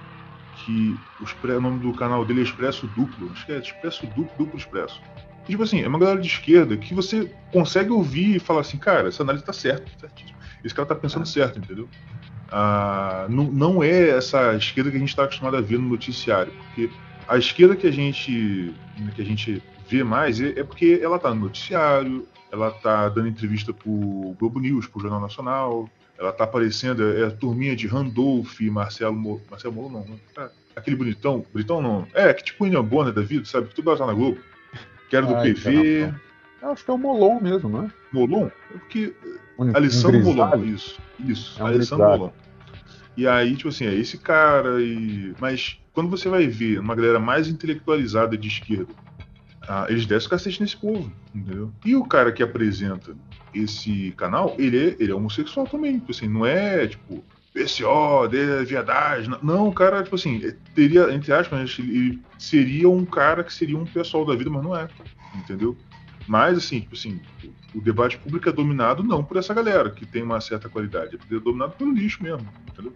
[0.66, 4.58] que o, nome do canal dele é Expresso Duplo, acho que é Expresso Duplo, Duplo
[4.58, 5.02] Expresso.
[5.48, 8.78] E, tipo assim, é uma galera de esquerda que você consegue ouvir e falar assim,
[8.78, 10.38] cara, essa análise tá certa, certíssimo.
[10.64, 11.90] Esse cara tá pensando certo, entendeu?
[12.52, 16.54] Ah, não, não é essa esquerda que a gente está acostumado a ver no noticiário,
[16.54, 16.90] porque
[17.28, 18.74] a esquerda que a gente
[19.16, 23.28] que a gente vê mais é, é porque ela tá no noticiário, ela tá dando
[23.28, 28.60] entrevista pro Globo News, pro Jornal Nacional, ela tá aparecendo, é a turminha de Randolph,
[28.62, 30.16] Marcelo Mo, Marcelo Molo não, né?
[30.38, 33.68] Ah, aquele bonitão, bonitão não, é, que tipo o William Bonner da vida, sabe?
[33.68, 34.40] Que tudo tá na Globo.
[35.10, 36.14] Que era do Ai, PV,
[36.62, 37.92] acho que é o Molon mesmo, né?
[38.14, 39.14] Molon, é porque
[39.60, 42.20] Um, Alessandro um Molon, isso, isso, É um Alessandro grisalho.
[42.20, 42.32] Molon.
[43.18, 45.34] E aí, tipo assim, é esse cara e...
[45.40, 48.94] Mas quando você vai ver uma galera mais intelectualizada de esquerda,
[49.74, 51.72] ah, eles descem o cacete nesse povo, entendeu?
[51.86, 53.16] E o cara que apresenta
[53.54, 58.66] esse canal, ele é, ele é homossexual também, tipo assim, não é, tipo, PCO, de
[58.66, 59.70] viadagem, não.
[59.70, 60.42] o cara, tipo assim,
[60.76, 64.76] teria, entre aspas, ele seria um cara que seria um pessoal da vida, mas não
[64.76, 64.90] é,
[65.36, 65.78] entendeu?
[66.28, 67.22] Mas, assim, tipo assim,
[67.74, 71.40] o debate público é dominado não por essa galera que tem uma certa qualidade, é
[71.40, 72.94] dominado pelo lixo mesmo, entendeu?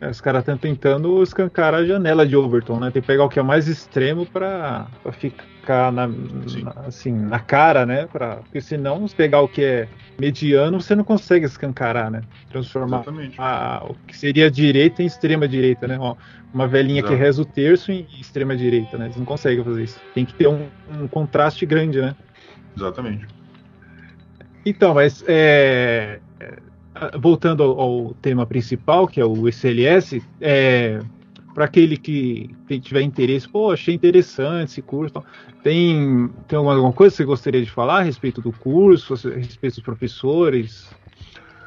[0.00, 2.90] É, os caras estão tentando escancar a janela de Overton, né?
[2.90, 7.86] Tem que pegar o que é mais extremo para ficar na, na, assim, na cara,
[7.86, 8.06] né?
[8.06, 9.88] Pra, porque senão, se pegar o que é
[10.20, 12.22] mediano, você não consegue escancarar, né?
[12.50, 13.04] Transformar
[13.38, 15.96] a, o que seria direita em extrema direita, né?
[15.98, 16.14] Ó,
[16.52, 17.14] uma velhinha Exato.
[17.14, 19.06] que reza o terço em extrema direita, né?
[19.06, 20.00] Eles não conseguem fazer isso.
[20.14, 22.14] Tem que ter um, um contraste grande, né?
[22.76, 23.26] Exatamente.
[24.66, 26.18] Então, mas é,
[27.18, 31.00] voltando ao, ao, tema principal, que é o SLS, é,
[31.54, 35.22] para aquele que tiver interesse, pô, achei interessante esse curso.
[35.62, 39.74] Tem, tem alguma coisa que você gostaria de falar a respeito do curso, a respeito
[39.76, 40.90] dos professores?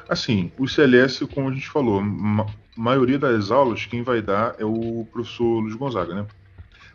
[0.08, 4.64] Assim, o CLS, como a gente falou, a maioria das aulas, quem vai dar é
[4.64, 6.26] o professor Luiz Gonzaga, né?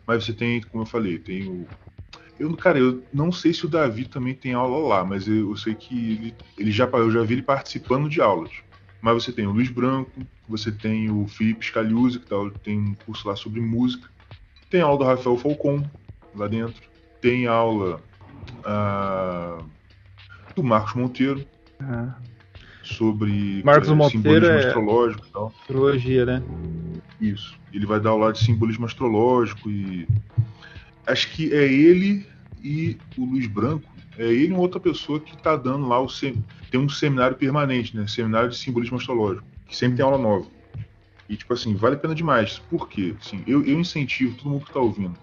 [0.06, 1.66] Mas você tem, como eu falei, tem o
[2.38, 5.56] eu, cara, eu não sei se o Davi também tem aula lá, mas eu, eu
[5.56, 8.50] sei que ele, ele, já, eu já vi ele participando de aulas.
[9.00, 10.10] Mas você tem o Luiz Branco,
[10.48, 14.08] você tem o Felipe Scaliuzzi, que tá, tem um curso lá sobre música.
[14.68, 15.88] Tem aula do Rafael Falcon
[16.34, 16.82] lá dentro.
[17.20, 18.00] Tem aula
[18.64, 19.64] uh,
[20.54, 21.46] do Marcos Monteiro.
[21.80, 22.14] Ah.
[22.82, 25.52] Sobre Marcos é, Monteiro é astrológico e tal.
[25.60, 26.42] Astrologia, né?
[27.20, 27.58] Isso.
[27.72, 30.06] Ele vai dar aula de simbolismo astrológico e
[31.06, 32.26] acho que é ele
[32.62, 33.88] e o Luiz Branco,
[34.18, 36.42] é ele e outra pessoa que está dando lá o sem...
[36.70, 38.06] tem um seminário permanente, né?
[38.06, 40.46] Seminário de simbolismo astrológico, que sempre tem aula nova.
[41.28, 42.58] E tipo assim, vale a pena demais.
[42.70, 43.14] Por quê?
[43.20, 45.14] Assim, eu, eu incentivo todo mundo que está ouvindo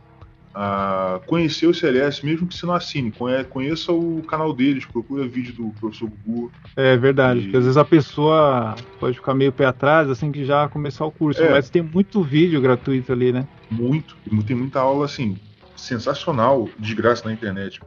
[0.54, 3.12] a conhecer o CLS, mesmo que você não assine.
[3.50, 6.52] Conheça o canal deles, procura vídeo do professor Gugu.
[6.76, 7.43] É verdade, e...
[7.43, 11.12] porque às vezes a pessoa pode ficar meio pé atrás assim que já começar o
[11.12, 11.50] curso, é.
[11.50, 13.48] mas tem muito vídeo gratuito ali, né?
[13.69, 14.15] Muito,
[14.46, 15.38] tem muita aula assim,
[15.84, 17.80] sensacional de graça na internet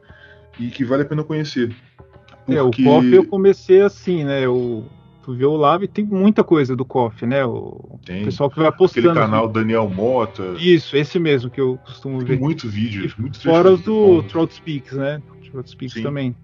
[0.59, 1.74] e que vale a pena conhecer.
[2.44, 2.59] Porque...
[2.59, 4.44] É, o KOF eu comecei assim, né?
[4.44, 4.87] Eu
[5.22, 7.44] tu vê o Lab tem muita coisa do KOF, né?
[7.44, 8.24] O tem.
[8.24, 9.11] pessoal que vai postando.
[9.11, 10.54] Aquele canal Daniel Mota.
[10.56, 12.40] Isso, esse mesmo que eu costumo tem ver.
[12.40, 15.20] Muito vídeo, muito Fora os do Trout Speaks, né?
[15.50, 16.35] Trout Speaks também.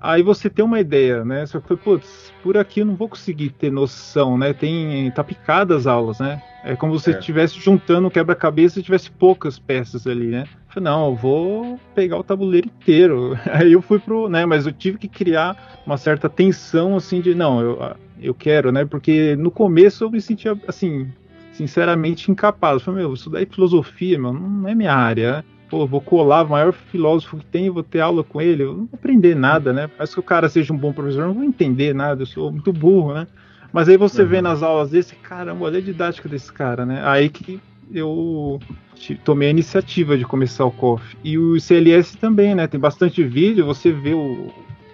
[0.00, 1.46] Aí você tem uma ideia, né?
[1.46, 4.52] Só que, putz, por aqui eu não vou conseguir ter noção, né?
[4.52, 6.42] Tem tá picadas as aulas, né?
[6.64, 7.18] É como se você é.
[7.18, 10.44] estivesse juntando quebra-cabeça e tivesse poucas peças ali, né?
[10.68, 13.38] Falei, não, eu vou pegar o tabuleiro inteiro.
[13.50, 14.44] Aí eu fui pro, né?
[14.44, 18.84] Mas eu tive que criar uma certa tensão, assim, de não, eu, eu quero, né?
[18.84, 21.10] Porque no começo eu me sentia, assim,
[21.52, 22.74] sinceramente incapaz.
[22.74, 26.50] Eu falei, meu, daí é filosofia, meu, não é minha área, pô, vou colar o
[26.50, 29.88] maior filósofo que tem, vou ter aula com ele, eu não vou aprender nada, né?
[29.88, 32.50] Parece que o cara seja um bom professor, eu não vou entender nada, eu sou
[32.50, 33.26] muito burro, né?
[33.72, 34.28] Mas aí você uhum.
[34.28, 37.02] vê nas aulas desse, caramba, olha a didática desse cara, né?
[37.04, 37.60] Aí que
[37.92, 38.58] eu
[39.24, 41.16] tomei a iniciativa de começar o COF.
[41.22, 42.66] E o CLS também, né?
[42.66, 44.52] Tem bastante vídeo, você vê o,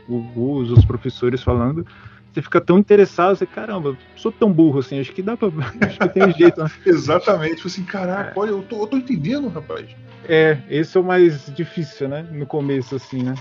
[0.09, 1.87] o os professores falando,
[2.33, 5.49] você fica tão interessado, você, caramba, sou tão burro assim, acho que dá pra.
[5.87, 6.63] acho que tem jeito.
[6.63, 6.71] Né?
[6.85, 8.33] Exatamente, tipo assim, caraca, é.
[8.37, 9.87] olha, eu tô, eu tô entendendo, rapaz.
[10.29, 12.27] É, esse é o mais difícil, né?
[12.33, 13.35] No começo, assim, né?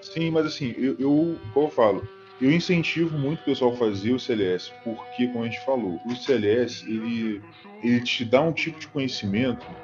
[0.00, 2.08] Sim, mas assim, eu, eu como eu falo,
[2.40, 6.14] eu incentivo muito o pessoal a fazer o CLS, porque, como a gente falou, o
[6.14, 7.42] CLS, ele,
[7.82, 9.76] ele te dá um tipo de conhecimento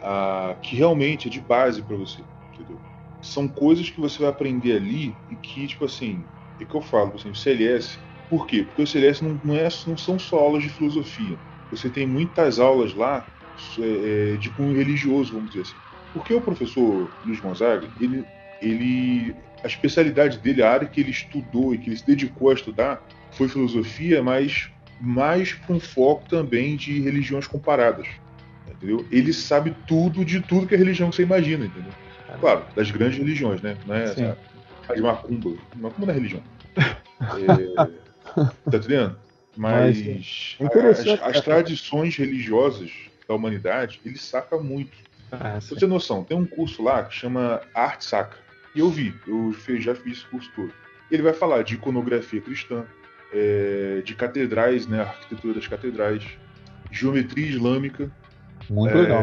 [0.00, 2.80] ah, que realmente é de base para você, entendeu?
[3.20, 7.14] São coisas que você vai aprender ali e que, tipo assim, é que eu falo,
[7.14, 8.64] assim, o CLS, por quê?
[8.64, 11.40] Porque o CLS não, não, é, não são só aulas de filosofia.
[11.70, 13.28] Você tem muitas aulas lá
[13.78, 15.80] é, é, de cunho religioso, vamos dizer assim.
[16.12, 18.26] Porque o professor Luiz Gonzaga, ele,
[18.60, 22.54] ele, a especialidade dele, a área que ele estudou e que ele se dedicou a
[22.54, 28.06] estudar, foi filosofia, mas mais com um foco também de religiões comparadas.
[28.66, 29.06] Entendeu?
[29.10, 31.92] Ele sabe tudo de tudo que é religião que você imagina, entendeu?
[32.40, 33.76] Claro, das grandes religiões, né?
[33.86, 34.36] Não é
[34.88, 35.50] a de macumba.
[35.76, 36.42] Macumba não é religião.
[37.20, 37.74] É,
[38.70, 39.18] tá entendendo?
[39.56, 42.92] Mas, Mas as, as, tradições religiosas
[43.26, 44.96] da humanidade, ele saca muito.
[45.32, 48.36] Ah, pra você ter noção, tem um curso lá que chama Arte Saca.
[48.74, 50.72] E eu vi, eu já fiz esse curso todo.
[51.10, 52.84] Ele vai falar de iconografia cristã,
[53.32, 56.24] é, de catedrais, né, arquitetura das catedrais,
[56.90, 58.10] geometria islâmica.
[58.68, 59.22] Muito é, legal.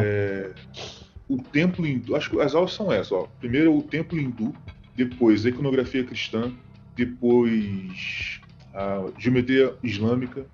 [1.28, 3.28] O templo hindu, acho que as aulas são essas, ó.
[3.40, 4.54] Primeiro o templo hindu,
[4.94, 6.52] depois a iconografia cristã,
[6.96, 8.40] depois
[8.74, 10.46] a geometria islâmica,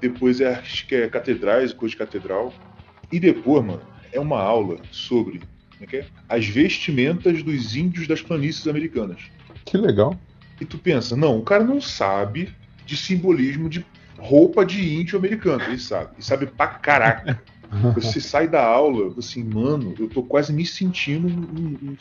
[0.00, 2.52] depois é, acho que é catedrais, coisa de catedral,
[3.10, 3.82] e depois, mano,
[4.12, 5.40] é uma aula sobre
[5.92, 9.20] é as vestimentas dos índios das planícies americanas.
[9.64, 10.18] Que legal.
[10.60, 13.84] E tu pensa, não, o cara não sabe de simbolismo de
[14.18, 15.62] roupa de índio americano.
[15.64, 16.10] Ele sabe.
[16.18, 17.40] E sabe pra caraca.
[17.94, 21.96] Você sai da aula, assim, mano, eu tô quase me sentindo um, um,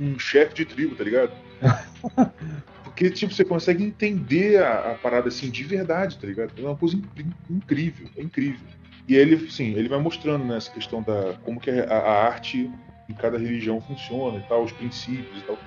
[0.00, 1.30] um, um chefe de tribo, tá ligado?
[2.82, 6.52] Porque, tipo, você consegue entender a, a, parada assim de verdade, tá ligado?
[6.58, 7.00] É uma coisa
[7.48, 8.66] incrível, é incrível.
[9.08, 12.70] E ele, sim, ele vai mostrando né, essa questão da como que a, a arte
[13.08, 15.58] em cada religião funciona e tal, os princípios e tal.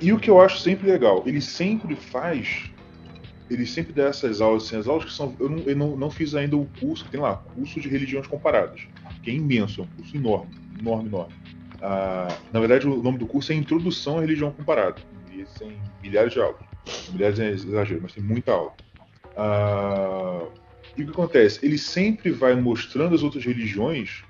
[0.00, 2.70] E o que eu acho sempre legal, ele sempre faz,
[3.50, 6.10] ele sempre dá essas aulas, assim, as aulas que são, eu não, eu não, não
[6.10, 8.80] fiz ainda o curso, tem lá, curso de religiões comparadas,
[9.22, 11.34] que é imenso, é um curso enorme, enorme, enorme.
[11.82, 14.96] Ah, na verdade, o nome do curso é Introdução à Religião Comparada,
[15.30, 16.62] e tem milhares de aulas,
[17.12, 18.72] milhares é exagero, mas tem muita aula.
[19.36, 20.46] Ah,
[20.96, 21.64] e o que acontece?
[21.64, 24.22] Ele sempre vai mostrando as outras religiões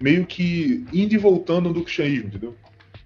[0.00, 2.54] meio que indo e voltando do cristianismo, entendeu?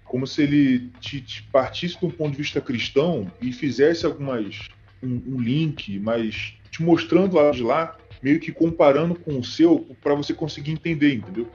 [0.05, 4.69] Como se ele te, te partisse de um ponto de vista cristão e fizesse algumas
[5.01, 9.87] um, um link, mas te mostrando lá de lá, meio que comparando com o seu,
[10.01, 11.49] para você conseguir entender, entendeu?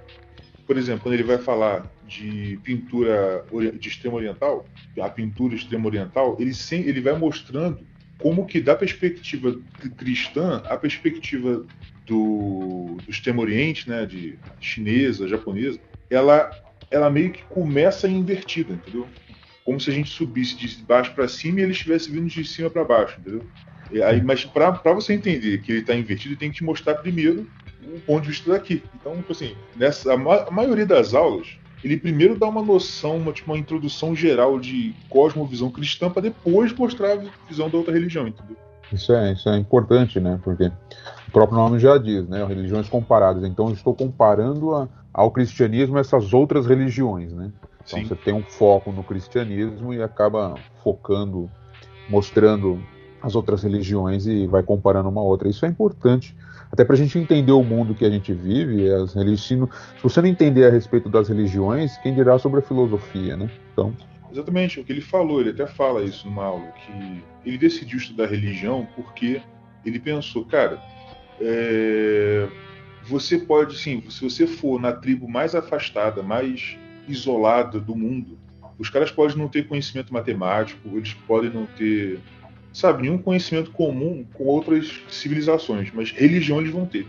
[0.66, 3.44] Por exemplo, quando ele vai falar de pintura
[3.78, 4.64] de extremo oriental,
[5.00, 7.78] a pintura extremo oriental, ele, sem, ele vai mostrando
[8.18, 9.56] como que da perspectiva
[9.96, 11.64] cristã, a perspectiva
[12.06, 16.50] do, do extremo oriente, né, de chinesa, japonesa, ela,
[16.90, 19.06] ela meio que começa invertida, entendeu?
[19.64, 22.70] Como se a gente subisse de baixo para cima e ele estivesse vindo de cima
[22.70, 23.44] para baixo, entendeu?
[23.90, 27.48] E aí, mas para você entender que ele está invertido, tem que te mostrar primeiro
[27.82, 28.82] o ponto de vista daqui.
[28.94, 33.16] Então, tipo assim, nessa, a, ma a maioria das aulas, ele primeiro dá uma noção,
[33.16, 37.92] uma, tipo, uma introdução geral de cosmovisão cristã, para depois mostrar a visão da outra
[37.92, 38.56] religião, entendeu?
[38.92, 40.38] Isso é, isso é importante, né?
[40.42, 40.70] Porque
[41.28, 42.44] o próprio nome já diz, né?
[42.44, 43.44] Religiões comparadas.
[43.44, 47.50] Então, eu estou comparando a, ao cristianismo essas outras religiões, né?
[47.84, 48.06] Então, Sim.
[48.06, 51.50] você tem um foco no cristianismo e acaba focando,
[52.08, 52.82] mostrando
[53.22, 55.48] as outras religiões e vai comparando uma outra.
[55.48, 56.36] Isso é importante,
[56.70, 58.90] até para a gente entender o mundo que a gente vive.
[58.90, 63.36] As religiões, se você não entender a respeito das religiões, quem dirá sobre a filosofia,
[63.36, 63.50] né?
[63.72, 63.94] Então.
[64.32, 68.26] Exatamente, o que ele falou, ele até fala isso numa aula, que ele decidiu estudar
[68.26, 69.40] religião porque
[69.84, 70.82] ele pensou, cara,
[71.40, 72.46] é...
[73.04, 76.76] você pode, sim, se você for na tribo mais afastada, mais
[77.08, 78.38] isolada do mundo,
[78.78, 82.20] os caras podem não ter conhecimento matemático, eles podem não ter
[82.76, 87.06] sabe, nenhum conhecimento comum com outras civilizações, mas religião eles vão ter.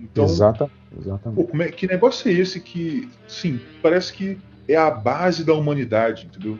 [0.00, 1.50] Então, Exata, exatamente.
[1.50, 6.28] Pô, é, que negócio é esse que, sim, parece que é a base da humanidade,
[6.30, 6.56] entendeu?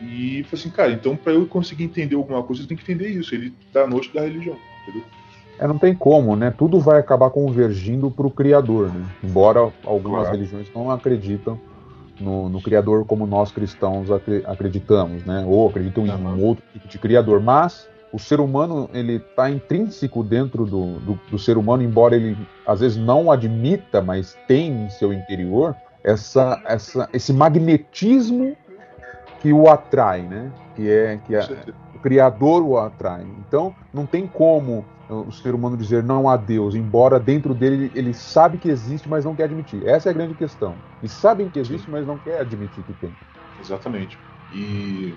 [0.00, 3.08] E foi assim, cara, então para eu conseguir entender alguma coisa, eu tenho que entender
[3.08, 3.36] isso.
[3.36, 5.04] Ele tá noite da religião, entendeu?
[5.60, 6.50] É, não tem como, né?
[6.50, 9.06] Tudo vai acabar convergindo para o Criador, né?
[9.22, 10.36] Embora algumas claro.
[10.36, 11.56] religiões não acreditam
[12.18, 14.08] no, no, Criador como nós cristãos
[14.44, 15.44] acreditamos, né?
[15.46, 17.40] Ou acreditam em um outro tipo de Criador.
[17.40, 22.36] Mas o ser humano ele está intrínseco dentro do, do, do, ser humano, embora ele
[22.66, 28.54] às vezes não admita, mas tem em seu interior essa, essa, esse magnetismo
[29.40, 30.52] que o atrai, né?
[30.76, 31.42] Que é que é,
[31.94, 33.26] o Criador o atrai.
[33.46, 38.14] Então não tem como o ser humano dizer não a Deus, embora dentro dele ele
[38.14, 39.86] sabe que existe, mas não quer admitir.
[39.86, 40.74] Essa é a grande questão.
[41.02, 43.12] E sabem que existe, mas não quer admitir que tem.
[43.60, 44.18] Exatamente.
[44.52, 45.14] E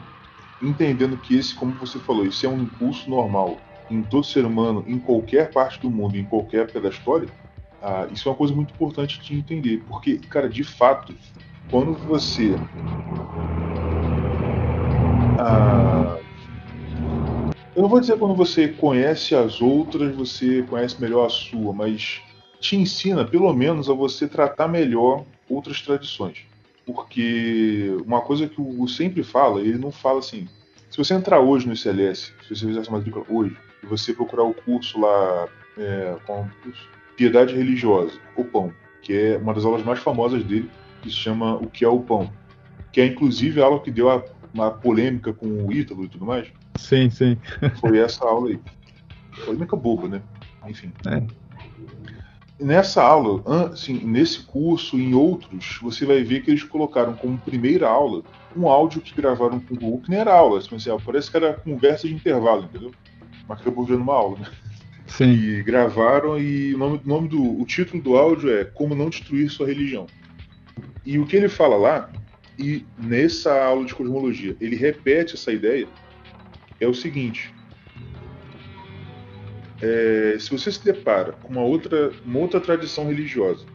[0.62, 4.84] entendendo que esse, como você falou, isso é um impulso normal em todo ser humano,
[4.88, 7.30] em qualquer parte do mundo, em qualquer época da história,
[7.82, 9.84] ah, isso é uma coisa muito importante de entender.
[9.88, 11.14] Porque, cara, de fato,
[11.70, 12.58] quando você.
[15.38, 16.18] Ah,
[17.76, 22.22] eu não vou dizer quando você conhece as outras, você conhece melhor a sua, mas
[22.60, 26.46] te ensina, pelo menos, a você tratar melhor outras tradições.
[26.86, 30.48] Porque uma coisa que o Hugo sempre fala, ele não fala assim.
[30.90, 34.44] Se você entrar hoje no ICLS, se você fizesse uma matrícula hoje, e você procurar
[34.44, 36.48] o curso lá, é, com
[37.18, 38.72] Piedade Religiosa, o Pão,
[39.02, 40.70] que é uma das aulas mais famosas dele,
[41.02, 42.32] que se chama O que é o Pão,
[42.92, 46.26] que é inclusive a aula que deu a, uma polêmica com o Ítalo e tudo
[46.26, 46.48] mais.
[46.78, 47.38] Sim, sim.
[47.82, 48.60] Foi essa aula aí.
[49.44, 50.22] Polêmica boba, né?
[50.66, 50.92] Enfim.
[51.08, 51.46] É
[52.60, 57.38] nessa aula, assim, nesse curso e em outros, você vai ver que eles colocaram como
[57.38, 58.24] primeira aula
[58.56, 61.54] um áudio que gravaram com o Google, que nem era aula, assim, parece que era
[61.54, 62.92] conversa de intervalo, entendeu?
[63.48, 64.48] Mas acabou vendo uma aula, né?
[65.08, 65.32] Sim.
[65.32, 69.50] E gravaram e o nome, nome do o título do áudio é Como não destruir
[69.50, 70.08] sua religião.
[71.06, 72.10] E o que ele fala lá,
[72.58, 75.88] e nessa aula de cosmologia, ele repete essa ideia,
[76.80, 77.54] é o seguinte:
[79.82, 83.66] é, se você se depara com uma outra, uma outra tradição religiosa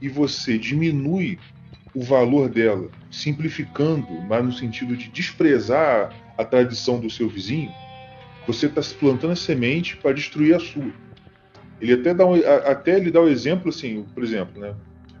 [0.00, 1.38] e você diminui
[1.94, 7.70] o valor dela, simplificando, mas no sentido de desprezar a tradição do seu vizinho,
[8.46, 10.92] você está se plantando a semente para destruir a sua.
[11.80, 12.34] Ele até dá um,
[12.66, 14.74] até ele dá o um exemplo assim, por exemplo, né?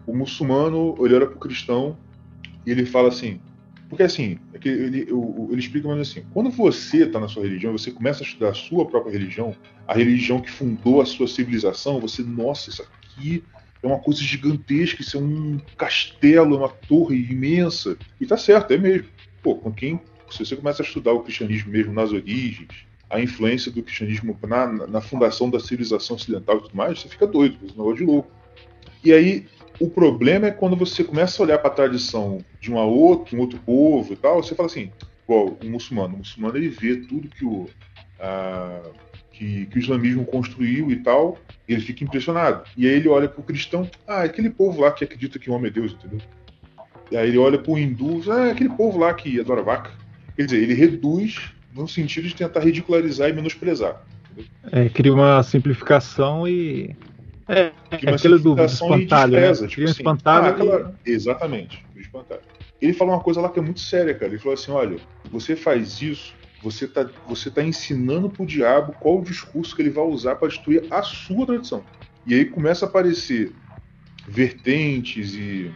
[0.06, 1.96] O muçulmano olha para o cristão
[2.66, 3.40] e ele fala assim:
[3.90, 5.00] Porque assim, é que ele,
[5.50, 8.54] ele explica mais assim: quando você está na sua religião, você começa a estudar a
[8.54, 9.54] sua própria religião,
[9.86, 13.42] a religião que fundou a sua civilização, você, nossa, isso aqui
[13.82, 17.98] é uma coisa gigantesca, isso é um castelo, é uma torre imensa.
[18.20, 19.08] E tá certo, é mesmo.
[19.42, 20.00] Pô, com quem.
[20.30, 24.86] Se você começa a estudar o cristianismo mesmo nas origens, a influência do cristianismo na,
[24.86, 28.30] na fundação da civilização ocidental e tudo mais, você fica doido, você não de louco.
[29.02, 29.46] E aí,
[29.80, 33.40] o problema é quando você começa a olhar para a tradição de uma outra, um
[33.40, 34.92] outro povo e tal, você fala assim,
[35.24, 36.14] igual o muçulmano.
[36.14, 37.66] O muçulmano ele vê tudo que o,
[38.20, 38.82] a,
[39.32, 42.64] que, que, o islamismo construiu e tal, e ele fica impressionado.
[42.76, 45.48] E aí ele olha para o cristão, ah, é aquele povo lá que acredita que
[45.48, 46.20] o homem é Deus, entendeu?
[47.10, 49.92] E aí ele olha para o hindu, ah, é aquele povo lá que adora vaca.
[50.36, 54.04] Quer dizer, ele reduz no sentido de tentar ridicularizar e menosprezar.
[54.70, 56.94] É, cria uma simplificação e
[57.50, 59.52] é, é aquele do, do espantalho, né?
[59.52, 60.94] Tipo assim, espantalho ah, aquela...
[61.04, 61.10] e...
[61.10, 62.42] Exatamente, o espantalho.
[62.80, 64.32] Ele falou uma coisa lá que é muito séria, cara.
[64.32, 64.98] Ele falou assim: olha,
[65.30, 69.90] você faz isso, você tá, você tá ensinando pro diabo qual o discurso que ele
[69.90, 71.84] vai usar para destruir a sua tradição.
[72.26, 73.52] E aí começa a aparecer
[74.28, 75.72] vertentes e,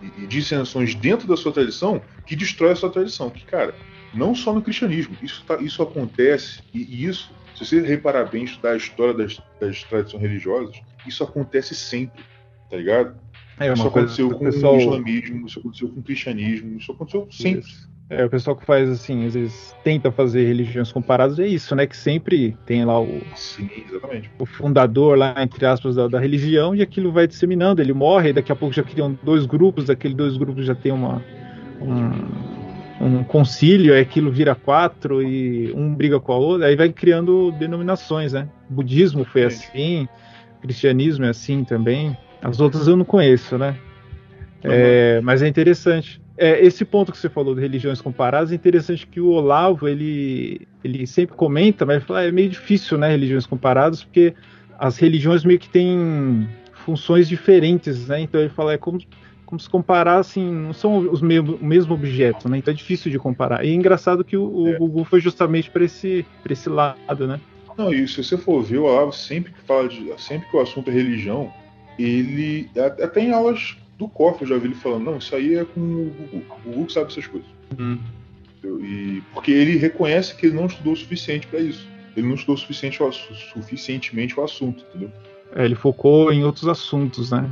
[0.00, 3.30] e, e dissensões dentro da sua tradição que destrói a sua tradição.
[3.30, 3.74] Que, cara,
[4.12, 8.44] não só no cristianismo, isso, tá, isso acontece, e, e isso, se você reparar bem,
[8.44, 12.22] estudar a história das, das tradições religiosas, isso acontece sempre,
[12.70, 13.14] tá ligado?
[13.58, 14.76] É, isso aconteceu com pessoal...
[14.76, 17.60] o islamismo, isso aconteceu com o cristianismo, isso aconteceu sempre.
[17.60, 17.92] Isso.
[18.10, 21.86] É, o pessoal que faz assim, às vezes tenta fazer religiões comparadas, é isso, né?
[21.86, 23.70] Que sempre tem lá o, Sim,
[24.38, 28.32] o fundador lá, entre aspas, da, da, religião, e aquilo vai disseminando, ele morre, e
[28.34, 31.24] daqui a pouco já criam dois grupos, aqueles dois grupos já tem uma.
[31.80, 32.61] Um,
[33.00, 37.52] um concílio, aí aquilo vira quatro e um briga com a outra, aí vai criando
[37.52, 38.48] denominações, né?
[38.70, 40.08] O budismo foi assim,
[40.60, 42.16] cristianismo é assim também.
[42.40, 43.76] As outras eu não conheço, né?
[44.62, 46.20] É, mas é interessante.
[46.36, 50.66] É, esse ponto que você falou de religiões comparadas é interessante que o Olavo ele,
[50.82, 53.10] ele sempre comenta, mas fala, ah, é meio difícil, né?
[53.10, 54.34] Religiões comparadas, porque
[54.78, 58.20] as religiões meio que têm funções diferentes, né?
[58.20, 58.98] Então ele fala é como,
[59.52, 62.56] como se comparassem, não são os mesmo, o mesmo objeto, né?
[62.56, 63.62] Então é difícil de comparar.
[63.62, 64.78] E é engraçado que o, o é.
[64.78, 67.38] Google foi justamente para esse, esse lado, né?
[67.76, 70.10] Não, e se você for ver, o Olavo sempre que fala de.
[70.16, 71.52] sempre que o assunto é religião,
[71.98, 72.70] ele.
[73.02, 75.80] Até em aulas do COF eu já vi ele falando, não, isso aí é com
[75.80, 76.42] o Google.
[76.64, 77.48] O Google sabe essas coisas.
[77.78, 77.98] Uhum.
[78.64, 81.86] E, porque ele reconhece que ele não estudou o suficiente para isso.
[82.16, 83.00] Ele não estudou suficiente,
[83.52, 85.12] suficientemente o assunto, entendeu?
[85.54, 87.50] É, ele focou em outros assuntos, né?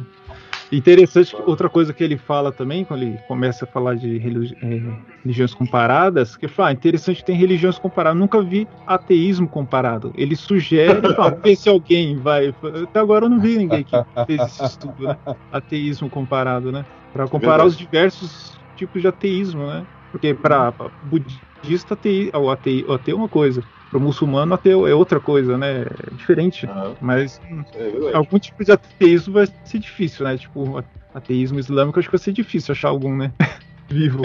[0.72, 4.80] Interessante, outra coisa que ele fala também, quando ele começa a falar de religi é,
[5.22, 10.12] religiões comparadas, que ele fala, ah, interessante tem religiões comparadas, nunca vi ateísmo comparado.
[10.16, 11.00] Ele sugere,
[11.42, 12.54] ver se alguém vai.
[12.84, 13.96] Até agora eu não vi ninguém que
[14.26, 15.16] fez esse estudo, né?
[15.52, 16.84] Ateísmo comparado, né?
[17.12, 19.84] Para comparar os diversos tipos de ateísmo, né?
[20.12, 20.72] Porque para
[21.04, 25.18] budista, atei, o, ateu, o ateu é uma coisa, para o muçulmano ateu é outra
[25.18, 25.82] coisa, né?
[25.82, 26.66] É diferente.
[26.66, 27.40] Ah, mas
[27.74, 30.38] é algum tipo de ateísmo vai ser difícil, né?
[30.38, 30.82] Tipo,
[31.12, 33.32] ateísmo islâmico acho que vai ser difícil achar algum, né?
[33.90, 34.22] Vivo.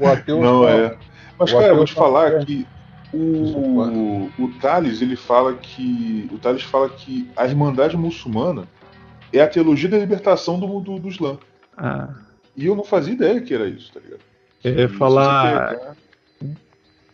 [0.00, 0.96] o ateu não é.
[1.38, 2.44] Mas, cara, eu vou te falar é.
[2.44, 2.66] que
[3.12, 6.28] o, o, o Thales, ele fala que.
[6.32, 8.66] O Thales fala que a Irmandade Muçulmana
[9.32, 11.38] é a teologia da libertação do, do, do Islã.
[11.76, 12.08] Ah.
[12.56, 14.20] E eu não fazia ideia que era isso, tá ligado?
[14.64, 15.96] É, falar.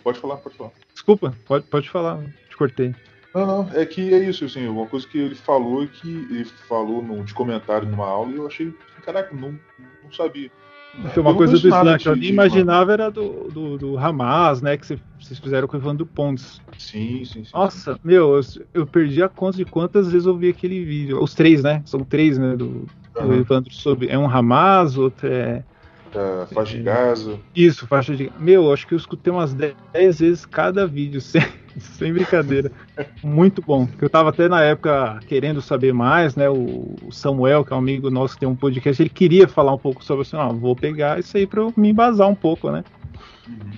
[0.02, 0.70] Pode falar, pode falar.
[0.92, 2.94] Desculpa, pode, pode falar, te cortei.
[3.34, 7.02] Não, não, é que é isso, assim, uma coisa que ele falou que ele falou
[7.02, 8.74] num, de comentário numa aula e eu achei,
[9.04, 9.58] caraca, não,
[10.02, 10.50] não sabia.
[11.14, 14.76] Foi uma coisa do Islã que eu nem imaginava era do, do, do, Hamas, né?
[14.76, 16.60] Que vocês fizeram com o Evandro Pontes.
[16.76, 17.50] Sim, sim, sim.
[17.54, 18.40] Nossa, meu, eu,
[18.74, 21.22] eu, perdi a conta de quantas vezes eu vi aquele vídeo.
[21.22, 21.82] Os três, né?
[21.86, 22.54] São três, né?
[22.56, 22.86] Do,
[23.16, 23.26] uhum.
[23.26, 24.08] do Evandro sobre.
[24.08, 25.64] É um Hamas, outro é
[26.12, 27.38] da faixa de Gaza.
[27.54, 31.42] Isso, faixa de Meu, acho que eu escutei umas 10 vezes cada vídeo, sem,
[31.78, 32.70] sem brincadeira.
[33.22, 33.88] Muito bom.
[34.00, 36.48] Eu tava até na época querendo saber mais, né?
[36.48, 39.78] O Samuel, que é um amigo nosso que tem um podcast, ele queria falar um
[39.78, 42.84] pouco sobre assim, ah, vou pegar isso aí pra eu me embasar um pouco, né?
[43.48, 43.72] Uhum.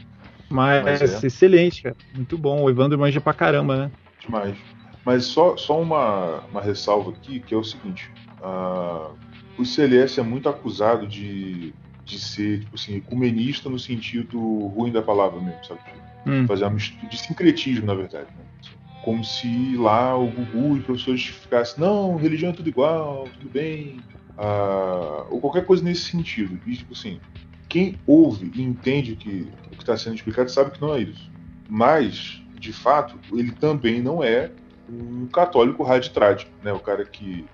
[0.51, 1.27] Mas, Mas é.
[1.27, 1.97] excelente, cara.
[2.15, 2.63] Muito bom.
[2.63, 3.91] O Evandro manja pra caramba, né?
[4.21, 4.57] Demais.
[5.05, 8.11] Mas só, só uma, uma ressalva aqui, que é o seguinte.
[8.41, 9.15] Uh,
[9.59, 11.75] o CLS é muito acusado de
[12.05, 14.39] de ser, tipo assim, ecumenista no sentido
[14.69, 15.81] ruim da palavra mesmo, sabe?
[16.27, 16.47] Hum.
[16.47, 18.29] Fazer uma mistura de sincretismo, na verdade.
[18.37, 18.45] Né?
[19.05, 23.51] Como se lá o Gugu e os professores ficassem, não, religião é tudo igual, tudo
[23.51, 23.99] bem.
[24.37, 26.59] Ah, ou qualquer coisa nesse sentido.
[26.67, 27.21] E, tipo assim,
[27.69, 31.31] quem ouve e entende que, o que está sendo explicado sabe que não é isso.
[31.69, 34.51] Mas, de fato, ele também não é
[34.89, 36.73] um católico raditrade, né?
[36.73, 37.45] O cara que.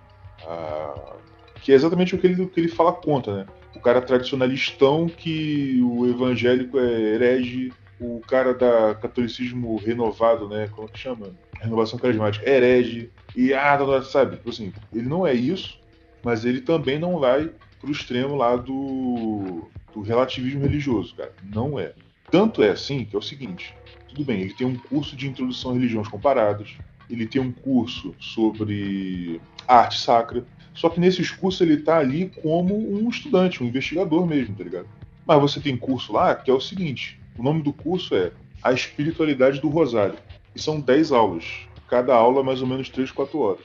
[0.47, 1.17] Ah,
[1.63, 3.47] que é exatamente o que ele, o que ele fala contra, né?
[3.75, 10.69] O cara tradicionalistão que o evangélico é herege, o cara da catolicismo renovado, né?
[10.75, 11.35] Como que chama?
[11.61, 13.11] Renovação carismática, herege.
[13.37, 14.37] E, ah, sabe?
[14.37, 15.79] Tipo assim, ele não é isso,
[16.25, 17.51] mas ele também não vai
[17.81, 21.33] pro extremo lá do, do relativismo religioso, cara.
[21.45, 21.93] Não é.
[22.31, 23.75] Tanto é assim que é o seguinte:
[24.09, 26.77] tudo bem, ele tem um curso de introdução a religiões comparadas,
[27.09, 30.45] ele tem um curso sobre arte sacra,
[30.81, 34.87] só que nesses cursos ele tá ali como um estudante, um investigador mesmo, tá ligado?
[35.27, 38.73] Mas você tem curso lá que é o seguinte: o nome do curso é A
[38.73, 40.15] Espiritualidade do Rosário.
[40.57, 41.45] E são 10 aulas.
[41.87, 43.61] Cada aula mais ou menos 3, 4 horas.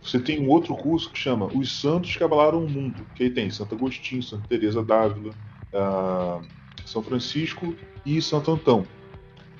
[0.00, 3.30] Você tem um outro curso que chama Os Santos que Abalaram o Mundo, que aí
[3.30, 5.34] tem Santo Agostinho, Santa Teresa d'Ávila,
[5.72, 6.46] uh,
[6.86, 7.74] São Francisco
[8.06, 8.86] e Santo Antão.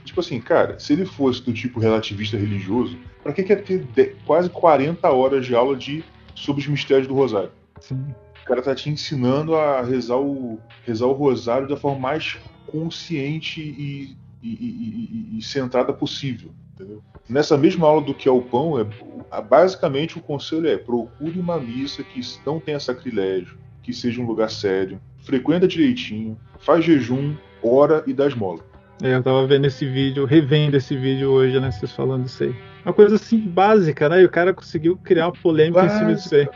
[0.04, 4.48] Tipo assim, cara, se ele fosse do tipo relativista religioso, para que quer ter quase
[4.50, 7.50] 40 horas de aula de sobre os mistérios do Rosário?
[7.80, 8.14] Sim.
[8.42, 13.60] O cara tá te ensinando a rezar o, rezar o Rosário da forma mais consciente
[13.60, 16.50] e, e, e, e centrada possível.
[16.74, 17.02] Entendeu?
[17.28, 21.58] Nessa mesma aula do que é o pão, é, basicamente o conselho é procure uma
[21.58, 28.02] missa que não tenha sacrilégio, que seja um lugar sério, frequenta direitinho, faz jejum, ora
[28.06, 28.60] e dá esmola.
[29.02, 31.70] É, eu tava vendo esse vídeo, revendo esse vídeo hoje, né?
[31.70, 32.54] Vocês falando isso aí.
[32.84, 34.22] Uma coisa assim básica, né?
[34.22, 35.96] E o cara conseguiu criar uma polêmica Básica.
[35.96, 36.48] em cima disso aí.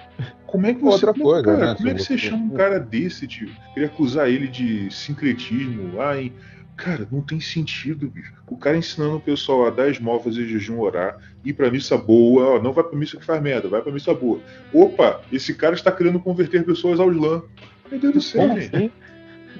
[0.46, 1.74] Como é que você, Outra coisa, cara, né?
[1.74, 3.50] Como é que você chama um cara desse, tio?
[3.74, 6.32] Queria acusar ele de sincretismo lá em.
[6.76, 8.32] Cara, não tem sentido, bicho.
[8.46, 12.56] O cara ensinando o pessoal a dar esmola, fazer jejum, orar, ir pra missa boa,
[12.56, 14.38] ó, não vai pra missa que faz merda, vai pra missa boa.
[14.72, 17.42] Opa, esse cara está querendo converter pessoas ao Islã.
[17.90, 18.76] Meu Deus do céu, gente.
[18.76, 18.90] Assim?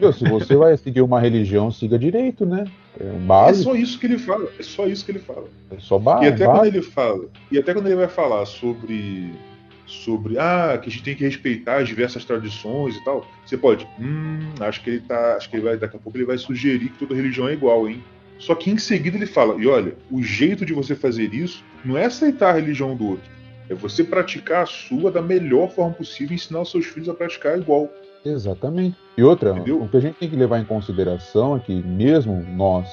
[0.00, 2.64] Meu, se você vai seguir uma religião, siga direito, né?
[3.00, 3.60] É, base.
[3.60, 4.50] é só isso que ele fala.
[4.58, 5.48] É só isso que ele fala.
[5.70, 6.24] É só base.
[6.24, 9.32] E até quando ele fala, e até quando ele vai falar sobre
[9.86, 13.88] sobre ah, que a gente tem que respeitar as diversas tradições e tal, você pode,
[13.98, 16.90] hum, acho que ele tá, acho que ele vai daqui a pouco ele vai sugerir
[16.90, 18.04] que toda religião é igual, hein?
[18.38, 21.96] Só que em seguida ele fala, e olha, o jeito de você fazer isso não
[21.96, 23.30] é aceitar a religião do outro,
[23.68, 27.14] é você praticar a sua da melhor forma possível e ensinar os seus filhos a
[27.14, 27.90] praticar igual.
[28.30, 28.96] Exatamente.
[29.16, 29.82] E outra, Entendeu?
[29.82, 32.88] o que a gente tem que levar em consideração é que mesmo nós,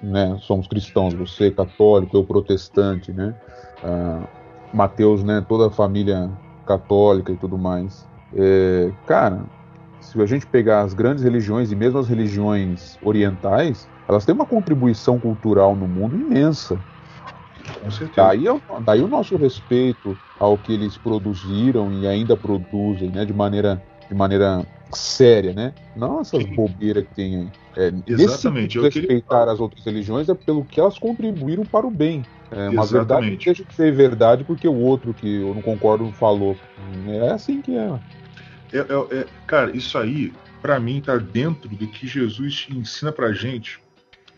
[0.00, 3.34] né, somos cristãos, você é católico, eu protestante, né,
[3.82, 4.26] uh,
[4.72, 6.30] Mateus, né, toda a família
[6.66, 8.06] católica e tudo mais.
[8.34, 9.42] É, cara,
[10.00, 14.46] se a gente pegar as grandes religiões e mesmo as religiões orientais, elas têm uma
[14.46, 16.78] contribuição cultural no mundo imensa.
[17.82, 18.26] Com certeza.
[18.28, 18.44] Daí,
[18.84, 24.14] daí o nosso respeito ao que eles produziram e ainda produzem, né, de maneira de
[24.14, 25.74] maneira séria, né?
[25.94, 27.48] Não essas bobeiras que tem aí.
[27.76, 28.78] É, Exatamente.
[28.78, 32.24] Esse respeitar as outras religiões é pelo que elas contribuíram para o bem.
[32.50, 32.92] É uma Exatamente.
[32.92, 36.56] verdade que deixa de ser verdade porque o outro que eu não concordo falou.
[37.06, 38.00] É assim que é.
[38.72, 40.32] é, é, é cara, isso aí,
[40.62, 43.78] para mim, tá dentro do que Jesus ensina pra gente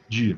[0.08, 0.36] de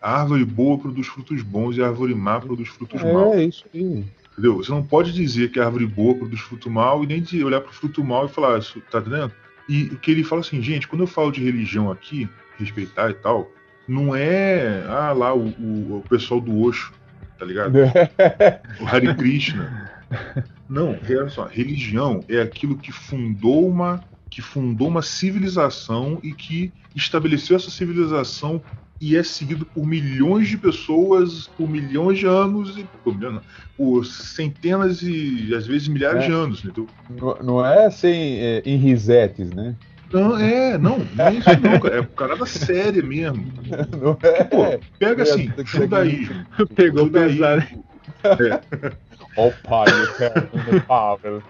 [0.00, 3.34] a árvore boa produz frutos bons e a árvore má produz frutos é, maus.
[3.34, 4.04] É, isso aí.
[4.34, 4.56] Entendeu?
[4.56, 7.70] Você não pode dizer que a árvore boa produz fruto mal e nem olhar para
[7.70, 9.32] o fruto mal e falar, isso tá entendendo?
[9.68, 12.28] E o que ele fala assim, gente, quando eu falo de religião aqui,
[12.58, 13.50] respeitar e tal,
[13.86, 16.92] não é ah lá o, o, o pessoal do Osho,
[17.38, 17.72] tá ligado?
[18.80, 19.90] o Hare Krishna.
[20.68, 26.72] Não, olha só, religião é aquilo que fundou uma que fundou uma civilização e que
[26.92, 28.60] estabeleceu essa civilização
[29.00, 33.16] e é seguido por milhões de pessoas por milhões de anos e por,
[33.76, 36.26] por centenas e às vezes milhares é.
[36.26, 36.88] de anos, entendeu?
[37.10, 39.74] Não, não é assim é, em risetes, né?
[40.12, 41.98] Não, é, não, não é isso não, cara.
[41.98, 43.52] É parada séria mesmo.
[44.00, 44.44] Não é.
[44.44, 46.46] Pô, pega assim, judaísmo.
[46.76, 47.64] Pegou pesado.
[48.22, 48.94] É.
[49.36, 49.88] Ó o pai,
[50.72, 51.42] o Pavel.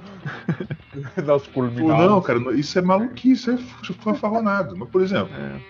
[1.23, 4.75] Nas Não, cara, isso é maluquice, isso é fanfarronado.
[4.77, 5.61] Mas, por exemplo, é.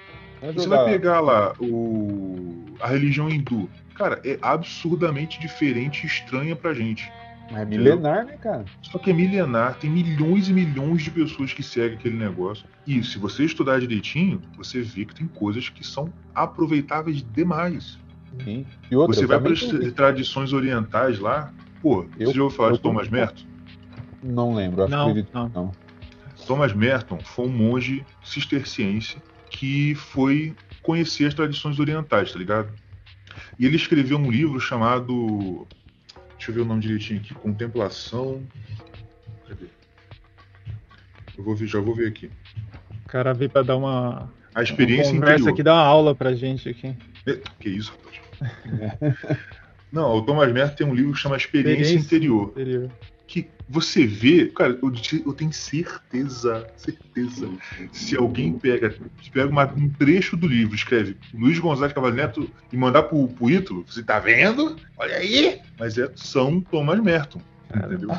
[0.55, 3.69] Você vai pegar lá o, a religião hindu.
[3.95, 7.11] Cara, é absurdamente diferente e estranha pra gente.
[7.53, 8.65] É milenar, né, cara?
[8.83, 12.65] Só que é milenar, tem milhões e milhões de pessoas que seguem aquele negócio.
[12.87, 17.99] E se você estudar direitinho, você vê que tem coisas que são aproveitáveis demais.
[18.43, 18.67] Sim.
[18.91, 22.73] E outra, você vai para as tradições orientais lá, pô, eu, você já ouviu falar
[22.73, 23.45] de Thomas Merton?
[24.23, 25.49] Não lembro, acho não, que não.
[25.51, 25.73] não.
[26.47, 29.19] Thomas Merton foi um monge cisterciense
[29.55, 30.53] que foi
[30.83, 32.73] conhecer as tradições orientais, tá ligado?
[33.57, 35.67] E ele escreveu um livro chamado.
[36.37, 37.33] Deixa eu ver o nome direitinho aqui.
[37.35, 38.43] Contemplação.
[39.49, 39.67] Cadê?
[41.39, 42.31] Eu vou ver, já vou ver aqui.
[43.05, 44.29] O cara veio para dar uma.
[44.55, 45.53] A experiência uma conversa interior.
[45.55, 46.97] aqui, dar uma aula pra gente aqui.
[47.61, 49.39] Que isso, rapaz.
[49.93, 52.49] Não, o Thomas Merton tem um livro que chama Experiência, Experiência interior.
[52.51, 52.91] interior.
[53.27, 54.93] Que você vê, cara, eu,
[55.27, 57.49] eu, tenho certeza, certeza,
[57.93, 58.95] se alguém pega,
[59.33, 63.51] pega uma, um trecho do livro, escreve Luiz Gonzalez Cavalho Neto e mandar pro, pro
[63.51, 64.77] Ítalo, você tá vendo?
[64.99, 65.61] Olha aí!
[65.79, 67.41] Mas é São Thomas Merton,
[67.75, 68.11] entendeu?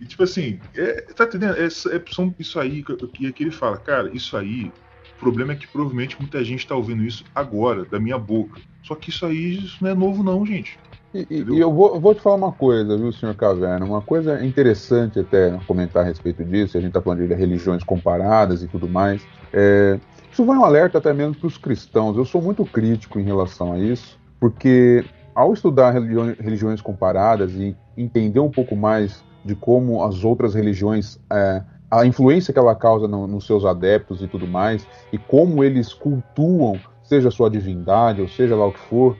[0.00, 1.56] e tipo assim, é, tá entendendo?
[1.56, 4.72] É, é, são isso aí que, que ele fala, cara, isso aí,
[5.14, 8.60] o problema é que provavelmente muita gente tá ouvindo isso agora, da minha boca.
[8.82, 10.78] Só que isso aí isso não é novo, não, gente.
[11.14, 13.86] E, e eu vou, vou, te falar uma coisa, viu, senhor Caverna?
[13.86, 18.62] Uma coisa interessante até comentar a respeito disso, a gente está falando de religiões comparadas
[18.62, 19.22] e tudo mais.
[19.52, 19.98] É,
[20.30, 22.16] isso vai um alerta até mesmo para os cristãos.
[22.16, 25.04] Eu sou muito crítico em relação a isso, porque
[25.34, 31.62] ao estudar religiões, comparadas e entender um pouco mais de como as outras religiões, é,
[31.90, 35.92] a influência que ela causa no, nos seus adeptos e tudo mais, e como eles
[35.92, 39.16] cultuam, seja a sua divindade ou seja lá o que for,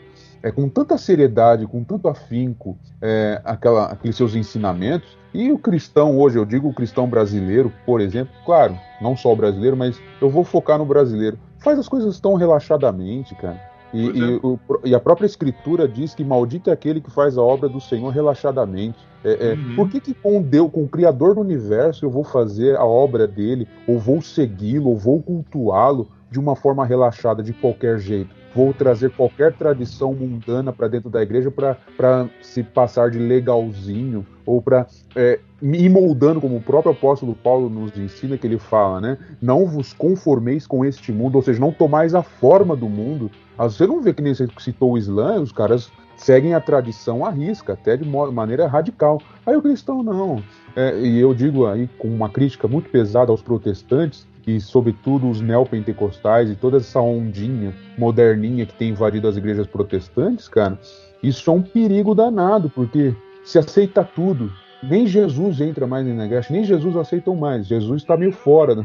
[0.46, 5.18] é, com tanta seriedade, com tanto afinco, é, aquela, aqueles seus ensinamentos.
[5.34, 9.36] E o cristão, hoje, eu digo o cristão brasileiro, por exemplo, claro, não só o
[9.36, 13.60] brasileiro, mas eu vou focar no brasileiro, faz as coisas tão relaxadamente, cara.
[13.92, 14.40] E, e, é.
[14.40, 17.80] o, e, a própria escritura diz que maldito é aquele que faz a obra do
[17.80, 18.98] Senhor relaxadamente.
[19.24, 19.74] É, é, uhum.
[19.74, 23.26] Por que, que com Deus, com o Criador do universo, eu vou fazer a obra
[23.26, 28.35] dele, ou vou segui-lo, ou vou cultuá-lo de uma forma relaxada, de qualquer jeito?
[28.56, 34.62] Vou trazer qualquer tradição mundana para dentro da igreja para se passar de legalzinho ou
[34.62, 39.18] para é, ir moldando, como o próprio apóstolo Paulo nos ensina, que ele fala, né?
[39.42, 43.30] Não vos conformeis com este mundo, ou seja, não tomais a forma do mundo.
[43.58, 47.30] Você não vê que nem você citou o Islã, os caras seguem a tradição à
[47.30, 49.20] risca, até de maneira radical.
[49.44, 50.42] Aí o cristão não.
[50.74, 55.40] É, e eu digo aí com uma crítica muito pesada aos protestantes, e sobretudo os
[55.40, 60.78] neopentecostais e toda essa ondinha moderninha que tem invadido as igrejas protestantes, cara,
[61.22, 63.14] isso é um perigo danado, porque
[63.44, 64.52] se aceita tudo.
[64.82, 67.66] Nem Jesus entra mais na igreja, nem Jesus aceitam mais.
[67.66, 68.76] Jesus está meio fora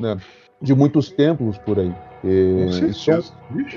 [0.00, 0.16] né,
[0.64, 1.92] de muitos templos por aí.
[2.24, 3.20] É, isso, é,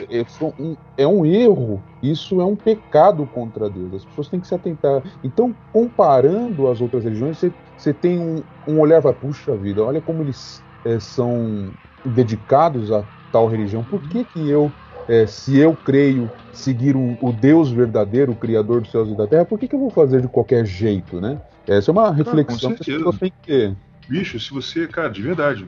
[0.10, 0.26] é,
[0.58, 3.94] um, é um erro, isso é um pecado contra Deus.
[3.94, 5.04] As pessoas têm que se atentar.
[5.22, 10.00] Então, comparando as outras religiões, você, você tem um, um olhar para, puxa vida, olha
[10.00, 11.74] como eles é, são
[12.06, 14.72] dedicados a tal religião, por que, que eu,
[15.10, 19.28] é, se eu creio seguir um, o Deus verdadeiro, o Criador dos céus e da
[19.28, 21.38] terra, por que, que eu vou fazer de qualquer jeito, né?
[21.68, 23.76] Essa é uma reflexão que as pessoas têm que ter.
[24.08, 25.68] Bicho, se você, cara, de verdade,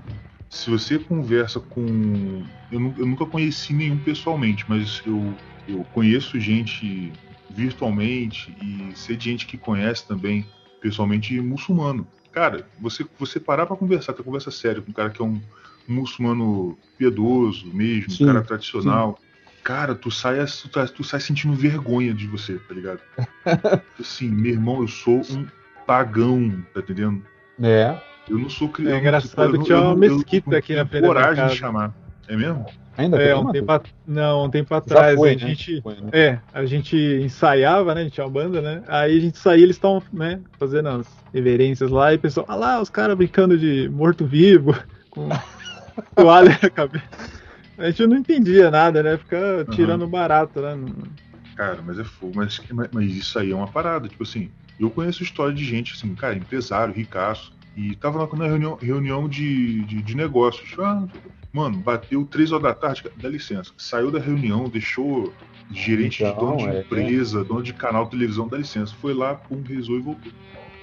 [0.50, 2.44] se você conversa com.
[2.72, 5.34] Eu, eu nunca conheci nenhum pessoalmente, mas eu,
[5.68, 7.12] eu conheço gente
[7.50, 10.46] virtualmente e sei de gente que conhece também
[10.82, 12.08] pessoalmente muçulmano.
[12.32, 15.42] Cara, você, você parar pra conversar, ter conversa séria com um cara que é um,
[15.90, 19.18] muçulmano piedoso mesmo, sim, um cara tradicional.
[19.20, 19.26] Sim.
[19.64, 23.02] Cara, tu sai, tu, tá, tu sai sentindo vergonha de você, tá ligado?
[24.00, 25.46] assim, meu irmão, eu sou um
[25.86, 27.24] pagão, tá entendendo?
[27.62, 28.00] É.
[28.30, 28.96] Eu não sou criança.
[28.96, 31.94] É engraçado, eu, tinha uma mesquita aqui na frente coragem de chamar.
[32.28, 32.66] É mesmo?
[33.00, 33.82] Ainda é, um tempo a...
[34.06, 35.40] Não, um tempo atrás foi, a né?
[35.40, 35.82] gente.
[35.82, 36.10] Foi, né?
[36.12, 38.02] É, a gente ensaiava, né?
[38.02, 38.84] A gente tinha uma banda, né?
[38.88, 42.56] Aí a gente saía, eles estavam, né, fazendo as reverências lá, e o pessoal, ah
[42.56, 44.76] lá, os caras brincando de morto-vivo,
[45.10, 45.30] com
[46.14, 47.06] toalha na cabeça.
[47.78, 49.18] A gente não entendia nada, né?
[49.18, 50.10] Ficar tirando uhum.
[50.10, 50.78] barato, né?
[51.56, 52.62] Cara, mas é fogo, mas,
[52.92, 56.36] mas isso aí é uma parada, tipo assim, eu conheço história de gente, assim, cara,
[56.36, 60.78] empresário, ricaço, e tava na reunião, reunião de, de, de negócios.
[60.78, 61.08] Ah,
[61.52, 63.72] Mano, bateu três horas da tarde, dá licença.
[63.78, 65.34] Saiu da reunião, deixou
[65.72, 67.44] gerente então, de dono de é, empresa, é.
[67.44, 68.94] dono de canal de televisão, dá licença.
[69.02, 70.32] Foi lá, pum, rezou e voltou.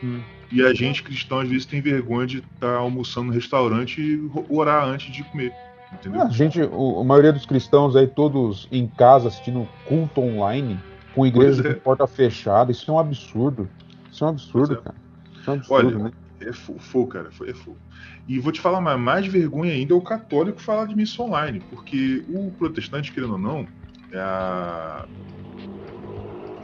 [0.02, 0.20] Hum.
[0.50, 4.30] E a gente, cristão, às vezes tem vergonha de estar tá almoçando no restaurante e
[4.48, 5.52] orar antes de comer.
[5.92, 6.22] Entendeu?
[6.22, 10.80] A gente, a maioria dos cristãos aí, todos em casa assistindo culto online,
[11.14, 11.74] com igreja é.
[11.74, 13.68] com porta fechada, isso é um absurdo.
[14.10, 14.76] Isso é um absurdo, é.
[14.78, 14.96] cara.
[15.38, 16.12] Isso é um absurdo, Olha, né?
[16.46, 17.76] É fogo, cara, é fogo.
[18.28, 21.60] E vou te falar mais, mais vergonha ainda é o católico falar de missa online,
[21.70, 23.66] porque o protestante, querendo ou não,
[24.12, 25.06] é a...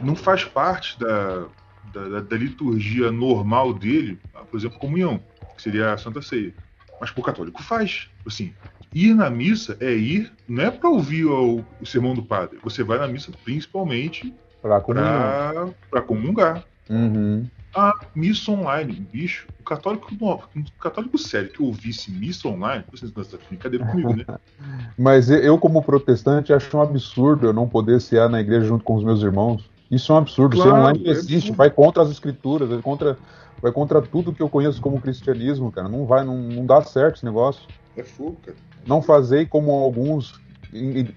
[0.01, 1.47] não faz parte da,
[1.91, 4.17] da, da, liturgia normal dele,
[4.49, 5.19] por exemplo, comunhão,
[5.55, 6.53] que seria a Santa Ceia.
[7.01, 8.09] Mas o católico faz.
[8.25, 8.53] Assim,
[8.93, 12.57] ir na missa é ir, não é para ouvir o, o, sermão do padre.
[12.63, 15.69] Você vai na missa principalmente para comungar.
[15.89, 16.63] Pra, comungar.
[16.89, 17.45] Uhum
[17.75, 19.47] a missa online, bicho.
[19.59, 24.25] O católico, o católico sério que ouvisse missa online, vocês estão tá brincadeira comigo, né?
[24.97, 28.95] Mas eu, como protestante, acho um absurdo eu não poder cear na igreja junto com
[28.95, 29.69] os meus irmãos.
[29.89, 30.55] Isso é um absurdo.
[30.55, 33.17] Claro, Ser online não existe, é vai contra as escrituras, vai contra,
[33.61, 35.89] vai contra tudo que eu conheço como cristianismo, cara.
[35.89, 37.63] Não vai, não, não dá certo esse negócio.
[37.97, 38.57] É fogo, cara.
[38.85, 40.41] Não fazei como alguns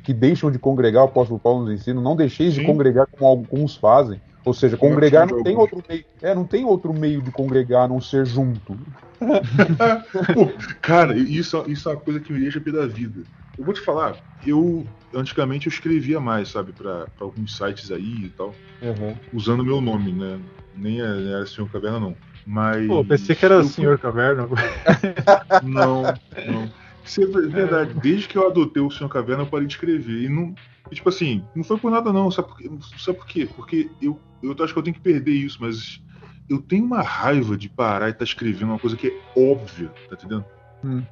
[0.04, 2.60] que deixam de congregar, o apóstolo Paulo nos ensina, não deixeis Sim.
[2.60, 6.04] de congregar como alguns fazem Ou seja, congregar não tem outro meio.
[6.22, 8.78] É, não tem outro meio de congregar a não ser junto.
[10.32, 13.24] Pô, cara, isso, isso é uma coisa que me deixa pé da vida.
[13.58, 14.16] Eu vou te falar,
[14.46, 19.16] eu antigamente eu escrevia mais, sabe, para alguns sites aí e tal, Uhum.
[19.32, 20.38] usando meu nome, né?
[20.74, 22.16] Nem era, nem era Senhor Caverna, não.
[22.46, 22.86] Mas.
[22.86, 24.48] Pô, pensei que era eu- Senhor Caverna.
[25.64, 26.70] Não, não.
[27.04, 27.94] Isso é verdade.
[28.00, 30.22] Desde que eu adotei o Senhor Caverna, eu parei de escrever.
[30.22, 30.54] E não.
[30.90, 32.30] e, tipo assim, não foi por nada, não.
[32.30, 32.70] Sabe por quê?
[32.98, 33.48] Sabe por quê?
[33.56, 36.00] Porque eu, eu acho que eu tenho que perder isso, mas
[36.48, 40.14] eu tenho uma raiva de parar e estar escrevendo uma coisa que é óbvia, tá
[40.16, 40.44] entendendo?
[40.84, 41.02] Uhum.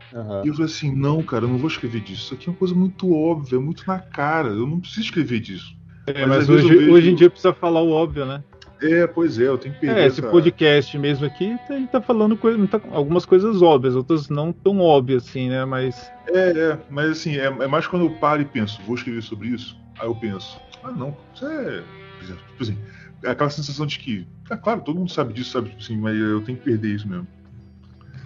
[0.44, 2.24] E eu falei assim, não, cara, eu não vou escrever disso.
[2.26, 4.48] Isso aqui é uma coisa muito óbvia, muito na cara.
[4.48, 5.74] Eu não preciso escrever disso.
[6.06, 8.44] É, Mas mas hoje, vejo- hoje em dia precisa falar o óbvio, né?
[8.82, 10.30] É, pois é, eu tenho que perder É, esse essa...
[10.30, 14.80] podcast mesmo aqui, tá- ele tá falando coisa, tá- algumas coisas óbvias, outras não tão
[14.80, 15.64] óbvias assim, né?
[15.64, 19.22] Mas É, é, mas assim, é, é mais quando eu paro e penso, vou escrever
[19.22, 21.82] sobre isso, aí eu penso, ah não, isso é.
[22.18, 25.50] por exemplo, Tipo assim, é aquela sensação de que, é claro, todo mundo sabe disso,
[25.50, 27.26] sabe, tipo assim, mas eu tenho que perder isso mesmo.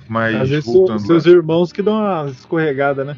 [0.08, 3.16] Mas às vezes voltando seus lá, irmãos que dão uma escorregada, né?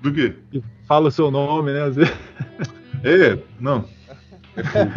[0.00, 0.34] do quê?
[0.52, 1.82] E fala o seu nome, né?
[1.82, 2.14] Às vezes.
[3.04, 3.86] É, não.
[4.56, 4.90] É fogo.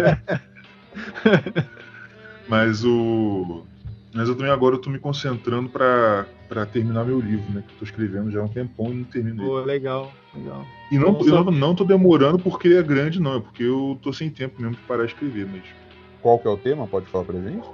[2.48, 3.66] mas o.
[4.14, 7.64] Mas eu também agora eu tô me concentrando pra, pra terminar meu livro, né?
[7.68, 9.50] Que eu tô escrevendo já há um tempão e não termino ele.
[9.50, 10.66] Pô, legal, legal.
[10.92, 11.30] E não, Nossa.
[11.30, 13.38] eu não, não tô demorando porque é grande, não.
[13.38, 15.48] É porque eu tô sem tempo mesmo de parar de escrever.
[15.52, 15.64] Mas,
[16.22, 16.88] Qual que é o tema?
[16.88, 17.68] Pode falar pra gente?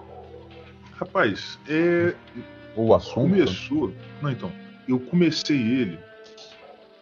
[0.99, 2.13] rapaz, é,
[2.75, 3.29] Ou o assunto?
[3.29, 3.93] começou.
[4.21, 4.51] Não, então.
[4.87, 5.99] Eu comecei ele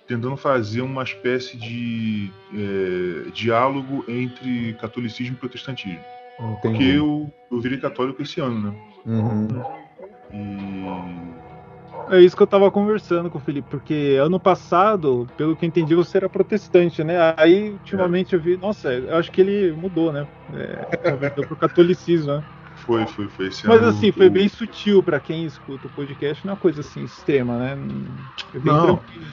[0.07, 5.99] tentando fazer uma espécie de é, diálogo entre catolicismo e protestantismo.
[6.37, 6.95] Porque Entendi.
[6.95, 8.77] eu, eu virei católico esse ano, né?
[9.05, 9.47] Uhum.
[10.31, 11.46] E.
[12.09, 15.67] É isso que eu tava conversando com o Felipe, porque ano passado, pelo que eu
[15.67, 17.17] entendi, você era protestante, né?
[17.35, 20.25] Aí, ultimamente, eu vi, nossa, eu acho que ele mudou, né?
[20.53, 22.43] É, mudou pro catolicismo, né?
[22.75, 23.89] Foi, foi, foi esse Mas ano.
[23.89, 27.57] assim, foi bem sutil pra quem escuta o podcast, não é uma coisa assim extrema,
[27.57, 27.75] né?
[28.53, 28.97] Bem Não.
[28.97, 29.25] tranquilo.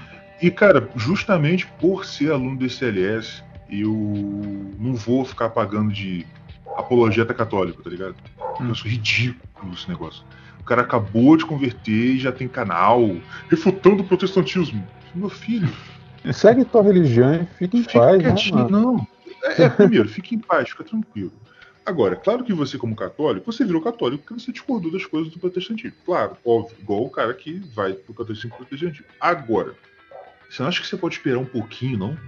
[0.43, 3.93] E, cara, justamente por ser aluno do CLS, eu
[4.79, 6.27] não vou ficar pagando de
[6.77, 8.17] apologeta católico, tá ligado?
[8.61, 8.67] Hum.
[8.67, 10.25] Eu acho ridículo esse negócio.
[10.65, 13.15] O cara acabou de converter e já tem canal
[13.51, 14.83] refutando o protestantismo.
[15.15, 15.71] Meu filho,
[16.33, 18.57] Segue tua religião e fica em fica paz, né, quietinho.
[18.57, 18.71] mano?
[18.71, 19.09] não.
[19.43, 21.33] É, é, primeiro, fique em paz, fica tranquilo.
[21.85, 25.39] Agora, claro que você, como católico, você virou católico porque você discordou das coisas do
[25.39, 25.99] protestantismo.
[26.07, 29.05] Claro, óbvio, igual o cara que vai pro catolicismo protestantismo.
[29.21, 29.75] Agora,
[30.49, 32.19] você não acha que você pode esperar um pouquinho, não?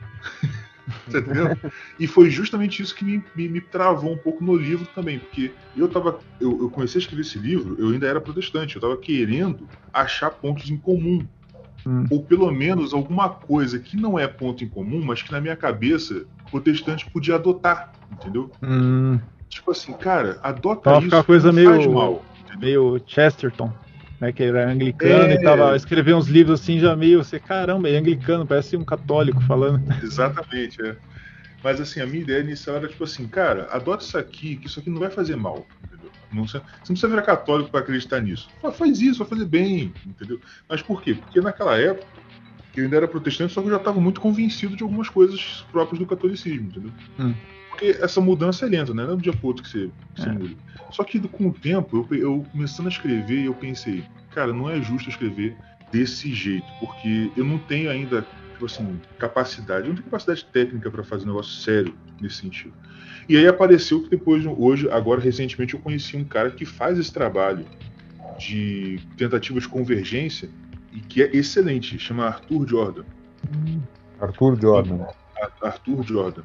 [1.10, 1.56] Tá entendendo?
[1.98, 5.56] E foi justamente isso que me, me, me travou um pouco no livro também, porque
[5.74, 6.20] eu tava.
[6.38, 10.30] Eu, eu comecei a escrever esse livro, eu ainda era protestante, eu tava querendo achar
[10.30, 11.26] pontos em comum.
[11.86, 12.04] Hum.
[12.10, 15.56] Ou pelo menos alguma coisa que não é ponto em comum, mas que na minha
[15.56, 18.52] cabeça protestante podia adotar, entendeu?
[18.62, 19.18] Hum,
[19.48, 21.04] Tipo assim, cara, adota Então, isso.
[21.04, 22.26] fica uma coisa não meio- faz mal.
[22.44, 22.58] entendeu?
[22.92, 23.72] meio Chesterton,
[24.20, 24.32] né?
[24.32, 25.34] Que era anglicano É.
[25.34, 29.40] e tava escrevendo uns livros assim, já meio, você, caramba, é anglicano, parece um católico
[29.42, 29.82] falando.
[30.02, 30.96] Exatamente, é.
[31.62, 34.78] Mas assim, a minha ideia inicial era tipo assim, cara, adota isso aqui, que isso
[34.78, 36.10] aqui não vai fazer mal, entendeu?
[36.32, 38.48] Não, você, não precisa virar católico para acreditar nisso.
[38.74, 40.40] Faz isso, vai fazer bem, entendeu?
[40.68, 41.14] Mas por quê?
[41.14, 42.06] Porque naquela época
[42.76, 45.98] eu ainda era protestante, só que eu já estava muito convencido de algumas coisas próprias
[45.98, 46.92] do catolicismo, entendeu?
[47.18, 47.34] Hum.
[47.76, 49.04] Porque essa mudança é lenta, né?
[49.04, 50.32] Não é de um dia pro outro que você, que você É.
[50.32, 50.54] muda.
[50.90, 54.80] Só que com o tempo, eu, eu começando a escrever, eu pensei, cara, não é
[54.80, 55.54] justo escrever
[55.92, 58.22] desse jeito, porque eu não tenho ainda,
[58.52, 62.72] tipo assim, capacidade, eu não tenho capacidade técnica para fazer um negócio sério nesse sentido.
[63.28, 67.12] E aí apareceu que depois, hoje, agora recentemente, eu conheci um cara que faz esse
[67.12, 67.66] trabalho
[68.38, 70.48] de tentativa de convergência
[70.92, 73.04] e que é excelente, chama Arthur Jordan.
[74.18, 75.02] Arthur Jordan.
[75.42, 76.42] Ar- Arthur Jordan.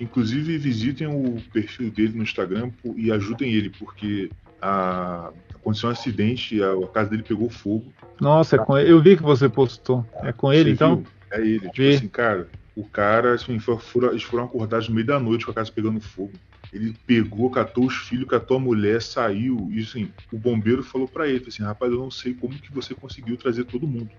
[0.00, 4.30] Inclusive, visitem o perfil dele no Instagram e ajudem ele, porque
[4.62, 7.92] a, aconteceu um acidente e a, a casa dele pegou fogo.
[8.20, 8.90] Nossa, é com ele.
[8.90, 10.04] eu vi que você postou.
[10.22, 10.96] É com ele, Você então?
[10.96, 11.06] viu?
[11.32, 11.60] É ele.
[11.60, 11.94] Tipo Vi.
[11.94, 15.50] assim, cara, o cara, assim, foi- foram- eles foram acordados no meio da noite com
[15.50, 16.32] a casa pegando fogo.
[16.72, 19.68] Ele pegou, catou os filhos, catou a mulher, saiu.
[19.72, 22.94] E assim, o bombeiro falou pra ele, assim, rapaz, eu não sei como que você
[22.94, 24.10] conseguiu trazer todo mundo.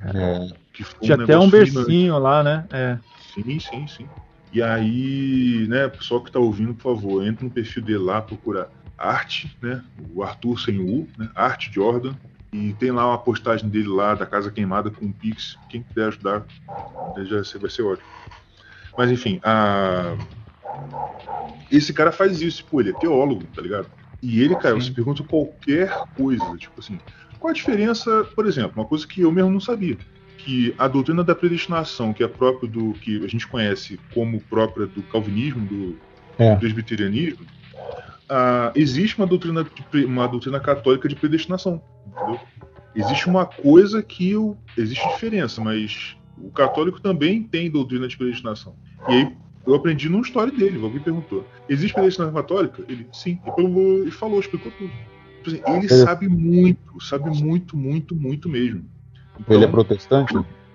[0.00, 1.76] É, Que foi Tinha até um negócio fulminante.
[1.86, 2.64] bercinho lá, né?
[2.70, 2.98] É.
[3.34, 4.08] Sim, sim, sim.
[4.52, 8.70] E aí, né, pessoal que tá ouvindo, por favor, entra no perfil dele lá, procura
[8.96, 9.84] arte, né?
[10.14, 11.30] O Arthur sem U, né?
[11.34, 12.14] Arte Jordan.
[12.52, 15.58] E tem lá uma postagem dele lá da Casa Queimada com o Pix.
[15.68, 16.46] Quem puder ajudar,
[17.24, 18.08] já vai ser- ótimo.
[18.96, 20.16] Mas enfim, a...
[21.70, 23.90] esse cara faz isso, pô, ele é teólogo, tá ligado?
[24.22, 26.98] E ele, cara, você pergunta qualquer coisa, tipo assim,
[27.38, 29.96] qual a diferença, por exemplo, uma coisa que eu mesmo não sabia
[30.38, 34.86] que a doutrina da predestinação, que é própria do que a gente conhece como própria
[34.86, 35.98] do calvinismo, do,
[36.38, 36.54] é.
[36.56, 37.44] presbiterianismo,
[38.28, 39.66] ah, existe uma doutrina,
[40.06, 41.82] uma doutrina católica de predestinação.
[42.06, 42.40] Entendeu?
[42.94, 48.74] Existe uma coisa que eu, existe diferença, mas o católico também tem doutrina de predestinação.
[49.08, 49.36] E aí
[49.66, 50.82] eu aprendi numa história dele.
[50.82, 52.82] Alguém perguntou: existe predestinação católica?
[52.88, 53.38] Ele, sim.
[54.06, 54.90] E falou, explicou tudo.
[55.42, 58.84] Tipo assim, ele sabe muito, sabe muito, muito, muito mesmo.
[59.38, 60.34] Então, ele é protestante?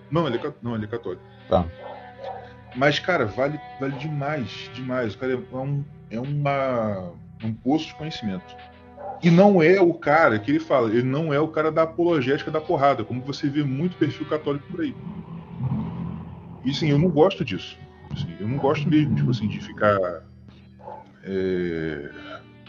[0.10, 1.24] Não, ele é, não, ele é católico.
[1.50, 1.66] Tá.
[2.76, 5.14] Mas, cara, vale, vale demais, demais.
[5.14, 7.12] O cara é, um, é uma,
[7.44, 8.56] um poço de conhecimento.
[9.22, 12.52] E não é o cara que ele fala, ele não é o cara da apologética
[12.52, 14.96] da porrada, como você vê muito perfil católico por aí.
[16.66, 17.78] E sim, eu não gosto disso.
[18.12, 19.98] Assim, eu não gosto mesmo, tipo assim, de ficar.
[21.24, 22.12] É,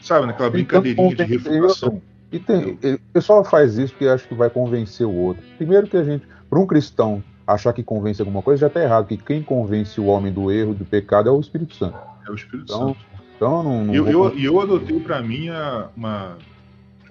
[0.01, 2.01] sabe, naquela brincadeirinha de refutação.
[2.35, 5.45] E tem, o pessoal faz isso porque acha que vai convencer o outro.
[5.57, 9.07] Primeiro que a gente, para um cristão achar que convence alguma coisa, já está errado,
[9.07, 11.97] que quem convence o homem do erro, do pecado, é o Espírito Santo.
[12.27, 12.99] É o Espírito então, Santo.
[13.37, 15.49] Então, não, não eu, eu, eu, adotei para mim
[15.97, 16.37] uma,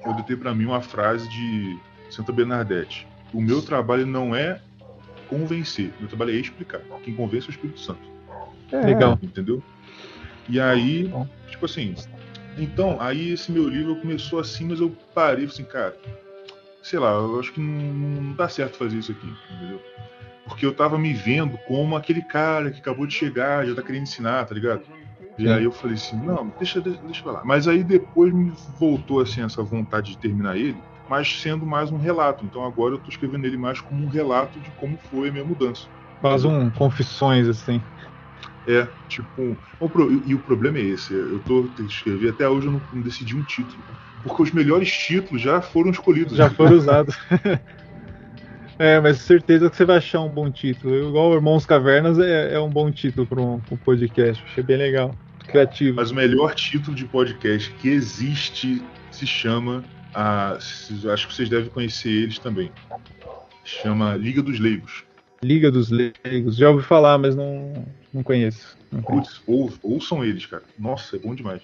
[0.03, 3.07] eu adotei para mim uma frase de Santa Bernadette.
[3.33, 4.59] O meu trabalho não é
[5.29, 6.81] convencer, o meu trabalho é explicar.
[7.01, 8.01] Quem convence é o Espírito Santo.
[8.73, 8.81] É.
[8.81, 9.17] Legal.
[9.21, 9.63] Entendeu?
[10.49, 11.09] E aí,
[11.49, 11.95] tipo assim,
[12.57, 15.95] então, aí esse meu livro começou assim, mas eu parei assim, cara,
[16.81, 19.81] sei lá, eu acho que não, dá certo fazer isso aqui, entendeu?
[20.45, 24.03] Porque eu tava me vendo como aquele cara que acabou de chegar, já tá querendo
[24.03, 24.83] ensinar, tá ligado?
[25.37, 27.41] E aí eu falei assim, não, deixa, deixa, deixa lá.
[27.43, 31.97] Mas aí depois me voltou assim essa vontade de terminar ele, mas sendo mais um
[31.97, 32.45] relato.
[32.45, 35.45] Então agora eu tô escrevendo ele mais como um relato de como foi a minha
[35.45, 35.87] mudança.
[36.21, 37.81] Faz um confissões assim.
[38.67, 39.57] É, tipo.
[40.25, 41.13] E o problema é esse.
[41.13, 43.83] Eu tô escrever até hoje eu não, não decidi um título.
[44.23, 46.37] Porque os melhores títulos já foram escolhidos.
[46.37, 47.17] Já foram usados.
[48.79, 51.09] é, mas certeza que você vai achar um bom título.
[51.09, 54.41] Igual Irmãos Cavernas é, é um bom título para um, um, podcast.
[54.45, 55.13] Achei bem legal.
[55.45, 55.97] Criativo.
[55.97, 59.83] Mas o melhor título de podcast que existe se chama.
[60.13, 62.71] A, acho que vocês devem conhecer eles também.
[63.65, 65.03] Chama Liga dos Leigos.
[65.43, 66.55] Liga dos Leigos.
[66.55, 68.77] Já ouvi falar, mas não, não conheço.
[68.91, 69.03] Não
[69.45, 70.63] ou, ouçam eles, cara.
[70.79, 71.61] Nossa, é bom demais.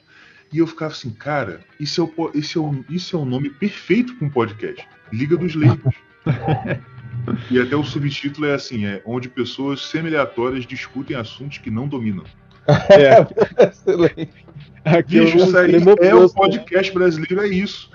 [0.51, 3.49] E eu ficava assim, cara, isso é o, isso é o, isso é o nome
[3.49, 4.87] perfeito para um podcast.
[5.13, 5.95] Liga dos Leigos.
[7.49, 12.23] e até o subtítulo é assim, é onde pessoas semi-aleatórias discutem assuntos que não dominam.
[12.89, 14.45] É, excelente.
[14.85, 15.71] Aqui Bicho, isso aí
[16.01, 17.89] é o podcast brasileiro, é isso.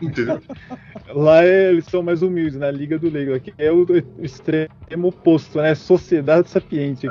[0.00, 0.40] Entendeu?
[1.14, 3.34] Lá é, eles são mais humildes, na Liga do Leigo.
[3.34, 3.86] Aqui é o
[4.20, 4.68] extremo
[5.08, 5.74] oposto, né?
[5.74, 7.06] Sociedade sapiente.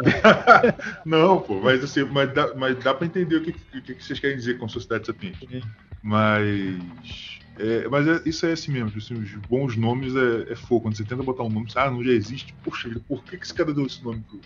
[1.06, 4.20] Não, pô, mas assim, mas dá, mas dá pra entender o que, o que vocês
[4.20, 5.48] querem dizer com sociedade sapiente.
[5.48, 5.62] Sim.
[6.02, 7.40] Mas.
[7.58, 10.84] É, mas é, isso é assim mesmo, assim, os bons nomes é, é fogo.
[10.84, 12.56] Quando você tenta botar um nome, você, ah, não já existe.
[12.64, 14.40] Poxa, por que, que esse cara deu esse nome pro,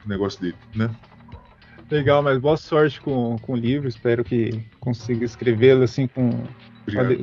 [0.00, 0.90] pro negócio dele, né?
[1.88, 3.86] Legal, mas boa sorte com, com o livro.
[3.86, 6.30] Espero que consiga escrevê-lo assim com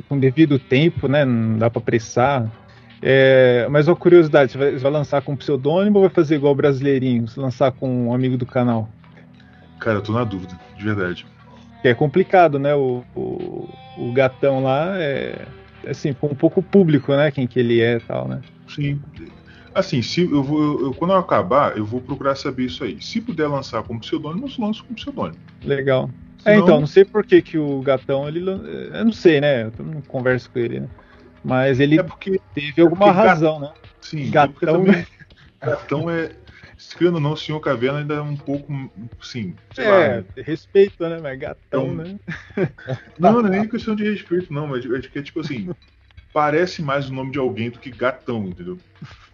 [0.08, 1.24] com devido tempo, né?
[1.24, 2.50] Não dá para apressar.
[3.02, 6.52] É, mas uma curiosidade, você vai, você vai, lançar com pseudônimo ou vai fazer igual
[6.52, 8.88] o brasileirinho, se lançar com um amigo do canal?
[9.78, 11.26] Cara, eu tô na dúvida, de verdade.
[11.82, 12.74] É complicado, né?
[12.74, 15.46] O, o, o gatão lá é
[15.86, 17.30] assim, um pouco público, né?
[17.30, 18.40] Quem que ele é e tal, né?
[18.68, 19.00] Sim.
[19.74, 23.00] Assim, se eu vou, eu, quando eu acabar, eu vou procurar saber isso aí.
[23.00, 25.38] Se puder lançar como pseudônimo, eu lanço como pseudônimo.
[25.64, 26.10] Legal.
[26.44, 28.40] É, então, não sei por que, que o gatão, ele.
[28.48, 29.64] Eu não sei, né?
[29.64, 30.88] Eu não converso com ele, né?
[31.44, 33.72] Mas ele é porque, teve alguma é razão, né?
[34.00, 35.06] Sim, é gatão, também,
[35.60, 36.32] gatão é.
[36.76, 38.72] Escrevendo ou não, o senhor Caverna ainda é um pouco.
[39.20, 39.54] Sim.
[39.76, 40.24] é, lá, né?
[40.38, 41.18] respeito, né?
[41.22, 42.18] Mas gatão, então, né?
[43.18, 44.66] Não, não é nem questão de respeito, não.
[44.66, 45.68] Mas acho que é tipo assim.
[46.32, 48.78] parece mais o nome de alguém do que gatão, entendeu?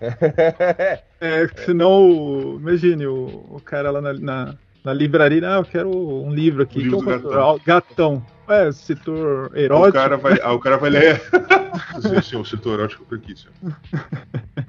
[1.18, 6.32] É, senão, imagine, o, o cara lá na, na na livraria, ah, eu quero um
[6.32, 6.78] livro aqui.
[6.78, 7.61] O livro então, gatão.
[7.66, 8.26] gatão.
[8.49, 9.89] É, setor erótico.
[9.89, 11.20] O cara vai, ah, o cara vai ler.
[12.22, 13.55] sim, o setor erótico por aqui, senhor.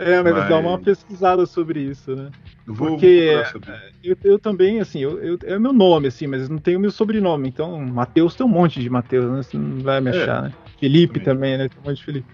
[0.00, 2.30] É, mas, mas, dá uma pesquisada sobre isso, né?
[2.64, 3.74] Vou, Porque vou
[4.04, 6.80] eu, eu, também, assim, eu, eu, é o meu nome, assim, mas não tenho o
[6.80, 7.48] meu sobrenome.
[7.48, 9.42] Então, Matheus tem um monte de Matheus, né?
[9.42, 10.54] Você não vai me é, achar, é, né?
[10.78, 11.56] Felipe também.
[11.56, 11.68] também, né?
[11.68, 12.28] Tem um monte de Felipe.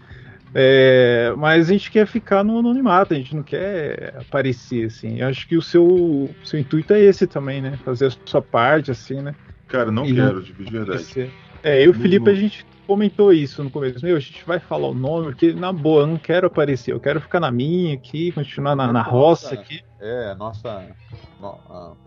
[0.55, 5.21] É, mas a gente quer ficar no anonimato, a gente não quer aparecer, assim.
[5.21, 7.77] Eu acho que o seu, seu intuito é esse também, né?
[7.85, 9.35] Fazer a sua parte, assim, né?
[9.67, 11.33] Cara, não e quero, de verdade.
[11.63, 14.05] É, eu e o Felipe, a gente comentou isso no começo.
[14.05, 17.01] Meu, a gente vai falar o nome, porque, na boa, eu não quero aparecer, eu
[17.01, 19.83] quero ficar na minha aqui, continuar na, na roça aqui.
[20.01, 20.87] É, nossa.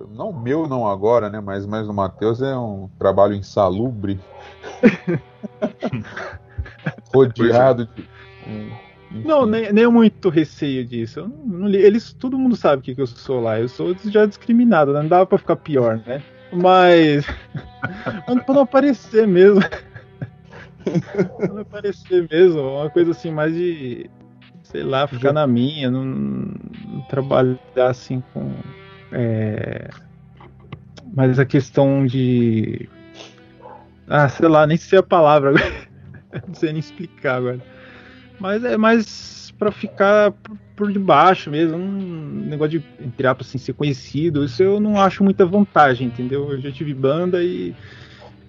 [0.09, 1.41] Não meu, não agora, né?
[1.41, 4.19] Mas, mas o Matheus é um trabalho insalubre.
[7.13, 8.16] rodeado de
[9.11, 11.31] Não, nem, nem muito receio disso.
[11.45, 13.59] Não, eles, todo mundo sabe o que, que eu sou lá.
[13.59, 15.01] Eu sou já discriminado, né?
[15.01, 16.21] não dava pra ficar pior, né?
[16.51, 17.25] Mas.
[18.45, 19.61] pra não aparecer mesmo.
[21.37, 22.61] pra não aparecer mesmo.
[22.61, 24.09] Uma coisa assim, mais de.
[24.63, 28.51] Sei lá, ficar na minha, não, não trabalhar assim com.
[29.13, 29.87] É,
[31.13, 32.89] mas a questão de.
[34.09, 35.87] Ah, sei lá, nem sei a palavra agora.
[36.45, 37.76] não sei nem explicar agora
[38.39, 40.33] mas é mais para ficar
[40.75, 45.23] por debaixo mesmo, um negócio de, entre aspas, assim, ser conhecido, isso eu não acho
[45.23, 46.51] muita vantagem, entendeu?
[46.51, 47.73] Eu já tive banda e,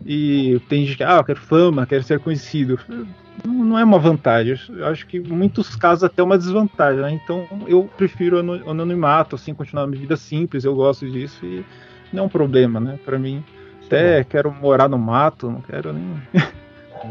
[0.04, 2.78] e tem gente que, ah, eu quero fama, quero ser conhecido.
[3.46, 7.12] Não, é uma vantagem, eu acho que em muitos casos até uma desvantagem, né?
[7.12, 11.64] Então eu prefiro o anonimato, assim, continuar a minha vida simples, eu gosto disso e
[12.12, 12.98] não é um problema, né?
[13.04, 13.42] Para mim,
[13.86, 16.04] até quero morar no mato, não quero nem...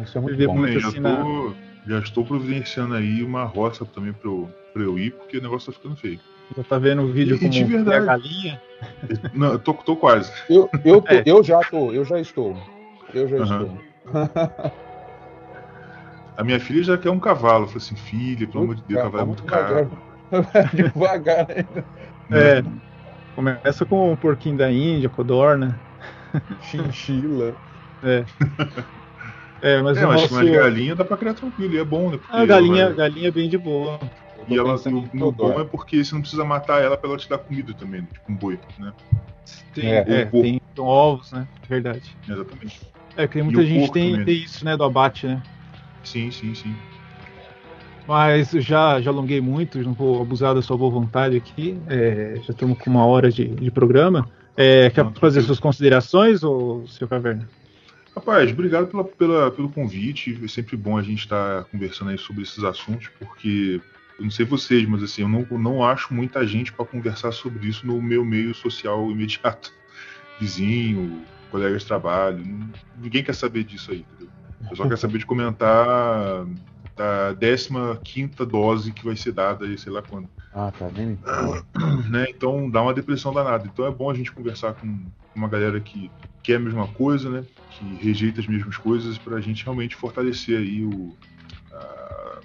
[0.04, 0.56] Isso é muito bom.
[0.56, 1.02] Muito assim, tô...
[1.02, 5.42] na já estou providenciando aí uma roça também para eu, pra eu ir, porque o
[5.42, 6.20] negócio tá ficando feio.
[6.56, 8.62] Já tá vendo o vídeo com a galinha?
[9.34, 10.32] Não, eu tô, tô quase.
[10.50, 11.24] Eu, eu, tô, é.
[11.26, 12.56] eu já tô, eu já estou.
[13.14, 13.44] Eu já uhum.
[13.44, 14.72] estou.
[16.36, 17.64] a minha filha já quer um cavalo.
[17.64, 19.92] Eu falei assim, filha, pelo amor de Deus, cavalo é muito caro.
[20.74, 21.86] Devagar ainda.
[22.32, 22.64] É.
[23.34, 25.80] Começa com o porquinho da Índia, codorna.
[26.62, 27.56] Chinchila.
[28.04, 28.26] É.
[29.62, 30.36] É, mas, é, mas, nosso...
[30.36, 32.20] mas galinha dá pra criar tranquilo, e é bom, né?
[32.30, 32.94] A galinha, ela...
[32.94, 34.00] galinha é bem de boa.
[34.48, 37.28] E ela, o, o bom é porque você não precisa matar ela pra ela te
[37.28, 38.08] dar comida também, né?
[38.14, 38.94] tipo um boi, né?
[39.74, 41.48] Tem, é, é, tem ovos, né?
[41.68, 42.16] Verdade.
[42.28, 42.82] Exatamente.
[43.18, 45.42] É, porque muita gente tem, tem, isso, né, do abate, né?
[46.04, 46.76] Sim, sim, sim.
[48.08, 51.78] Mas já, já alonguei muito, não vou abusar da sua boa vontade aqui.
[51.90, 54.30] É, já estamos com uma hora de, de programa.
[54.56, 57.48] É, quer não, fazer suas considerações, ou seu Caverna?
[58.18, 60.40] Rapaz, obrigado pela, pela, pelo convite.
[60.44, 63.80] É sempre bom a gente estar tá conversando aí sobre esses assuntos, porque
[64.18, 67.68] eu não sei vocês, mas assim, eu não, não acho muita gente para conversar sobre
[67.68, 69.72] isso no meu meio social imediato.
[70.42, 72.44] Vizinho, colegas de trabalho.
[72.98, 74.30] Ninguém quer saber disso aí, entendeu?
[74.68, 76.44] Eu só quero saber de comentar
[76.96, 77.36] da
[78.04, 80.28] 15 dose que vai ser dada aí, sei lá quando.
[80.52, 81.20] Ah, tá vendo?
[82.10, 82.26] né?
[82.30, 83.68] Então dá uma depressão danada.
[83.72, 85.06] Então é bom a gente conversar com
[85.36, 86.10] uma galera que
[86.48, 87.44] quer a mesma coisa, né?
[87.72, 91.14] Que rejeita as mesmas coisas para a gente realmente fortalecer aí o.
[91.74, 92.40] A,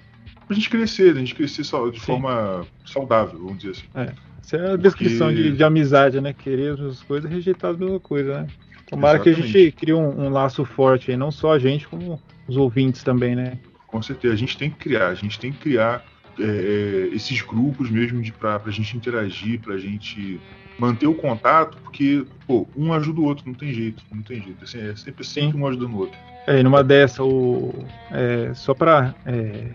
[0.45, 1.21] pra gente crescer, né?
[1.21, 2.05] a gente crescer de Sim.
[2.05, 3.85] forma saudável, vamos dizer assim.
[3.95, 4.33] É.
[4.43, 5.43] Essa é a descrição Porque...
[5.43, 6.33] de, de, amizade, né?
[6.33, 8.47] Querer as coisas e rejeitar a mesma coisa, né?
[8.89, 9.41] Tomara Exatamente.
[9.41, 12.57] que a gente crie um, um, laço forte aí, não só a gente, como os
[12.57, 13.57] ouvintes também, né?
[13.87, 16.03] Com certeza, a gente tem que criar, a gente tem que criar
[16.37, 20.41] é, é esses grupos mesmo para a gente interagir, para a gente
[20.77, 24.63] manter o contato, porque pô, um ajuda o outro, não tem jeito, não tem jeito.
[24.63, 26.17] Assim, é sempre, sempre um ajudando o outro.
[26.45, 27.73] É, numa dessa, o,
[28.11, 29.67] é, só para é,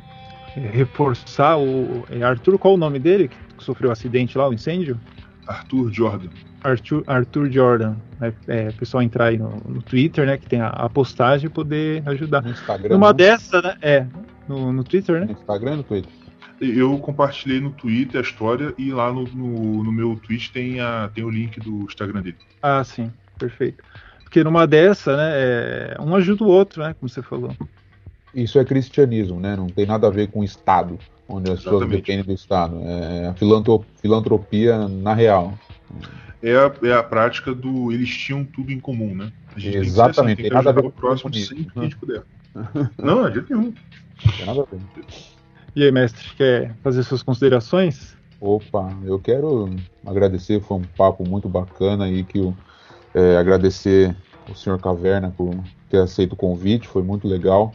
[0.57, 4.49] é, reforçar, o é Arthur, qual o nome dele que sofreu o um acidente lá,
[4.49, 5.01] o incêndio?
[5.47, 6.29] Arthur Jordan.
[6.63, 7.97] Arthur, Arthur Jordan.
[8.21, 8.33] Né?
[8.47, 10.37] É, pessoal entrar aí no, no, Twitter, né?
[10.37, 12.43] Que tem a, a postagem e poder ajudar.
[12.43, 12.95] No Instagram.
[12.95, 13.15] Numa né?
[13.15, 13.77] dessa, né?
[13.81, 14.07] É,
[14.47, 15.27] no, no Twitter, né?
[15.27, 16.13] No Instagram no Twitter?
[16.61, 21.09] Eu compartilhei no Twitter a história e lá no, no, no, meu tweet tem, a,
[21.15, 22.37] tem o link do Instagram dele.
[22.61, 23.83] Ah, sim, perfeito.
[24.25, 27.55] Porque numa dessa, né, é, um ajuda o outro, né, como você falou.
[28.35, 29.57] Isso é cristianismo, né?
[29.57, 30.99] Não tem nada a ver com o Estado,
[31.29, 32.79] onde as pessoas dependem do Estado.
[32.85, 33.35] É a
[34.01, 35.59] filantropia na real.
[36.43, 39.33] É a, é a prática do eles tinham tudo em comum, né?
[39.57, 42.23] Exatamente, tem, tem nada a ver com o próximo sempre que a gente puder.
[43.03, 43.73] Não, a gente nenhum.
[44.37, 44.81] Tem nada a ver.
[45.77, 48.17] E aí, mestre, quer fazer suas considerações?
[48.41, 49.69] Opa, eu quero
[50.07, 52.55] agradecer, foi um papo muito bacana aí que eu
[53.15, 54.15] é, agradecer
[54.51, 55.55] o senhor Caverna por
[55.91, 57.73] ter aceito o convite, foi muito legal,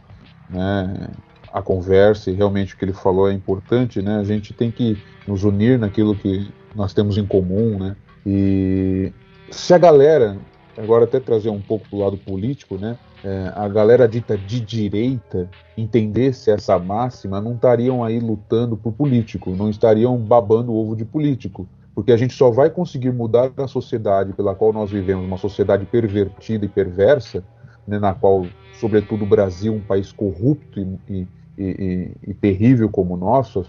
[0.50, 1.10] né?
[1.52, 4.18] A conversa e realmente o que ele falou é importante, né?
[4.18, 7.96] A gente tem que nos unir naquilo que nós temos em comum, né?
[8.26, 9.12] E
[9.52, 10.38] se a galera,
[10.78, 12.98] agora até trazer um pouco do lado político, né?
[13.24, 19.52] É, a galera dita de direita entendesse essa máxima, não estariam aí lutando por político,
[19.52, 21.68] não estariam babando ovo de político.
[21.96, 25.86] Porque a gente só vai conseguir mudar a sociedade pela qual nós vivemos, uma sociedade
[25.86, 27.44] pervertida e perversa,
[27.88, 28.46] né, na qual,
[28.80, 33.66] sobretudo, o Brasil, um país corrupto e, e, e, e terrível como o nosso,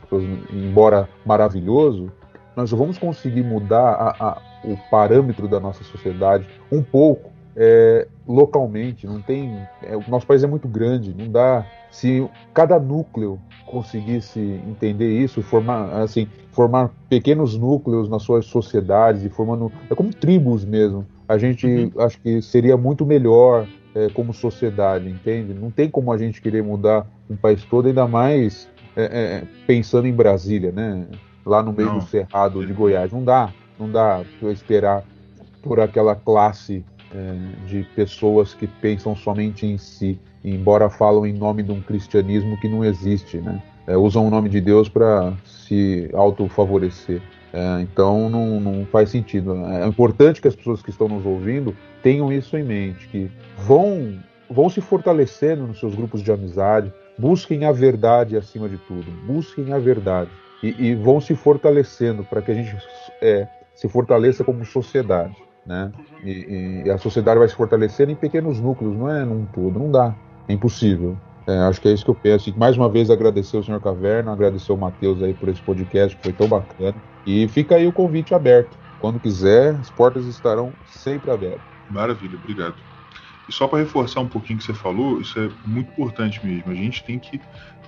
[0.51, 2.11] embora maravilhoso,
[2.57, 9.07] nós vamos conseguir mudar a, a, o parâmetro da nossa sociedade um pouco é, localmente,
[9.07, 9.57] não tem.
[9.83, 11.67] É, o nosso país é muito grande, não dá.
[11.91, 19.29] Se cada núcleo conseguisse entender isso, formar assim, formar pequenos núcleos nas suas sociedades e
[19.29, 21.07] formando é como tribos mesmo.
[21.29, 22.03] A gente uhum.
[22.03, 25.55] acho que seria muito melhor é, como sociedade, entende?
[25.55, 30.07] Não tem como a gente querer mudar um país todo, ainda mais é, é, pensando
[30.07, 31.07] em Brasília, né?
[31.45, 31.99] Lá no meio Não.
[31.99, 33.13] do cerrado de Goiás.
[33.13, 35.05] Não dá, não dá para esperar
[35.63, 36.94] por aquela classe é,
[37.67, 42.69] de pessoas que pensam somente em si, embora falam em nome de um cristianismo que
[42.69, 43.63] não existe, né?
[43.87, 47.21] É, usam o nome de Deus para se autofavorecer.
[47.53, 49.55] É, então não, não faz sentido.
[49.67, 54.19] É importante que as pessoas que estão nos ouvindo tenham isso em mente, que vão,
[54.51, 59.73] vão se fortalecendo nos seus grupos de amizade, busquem a verdade acima de tudo, busquem
[59.73, 60.31] a verdade
[60.63, 62.77] e, e vão se fortalecendo para que a gente
[63.23, 65.37] é, se fortaleça como sociedade,
[65.67, 65.93] né?
[66.23, 69.91] E, e, a sociedade vai se fortalecendo em pequenos núcleos, não é num todo, não
[69.91, 70.15] dá,
[70.49, 71.17] é impossível.
[71.47, 72.49] É, acho que é isso que eu penso.
[72.49, 76.17] E mais uma vez agradecer o senhor Caverna, agradecer o Matheus aí por esse podcast
[76.17, 76.95] que foi tão bacana.
[77.27, 78.77] E fica aí o convite aberto.
[78.99, 81.61] Quando quiser, as portas estarão sempre abertas.
[81.91, 82.77] Maravilha, obrigado.
[83.47, 86.73] E só para reforçar um pouquinho o que você falou, isso é muito importante mesmo.
[86.73, 87.39] A gente tem que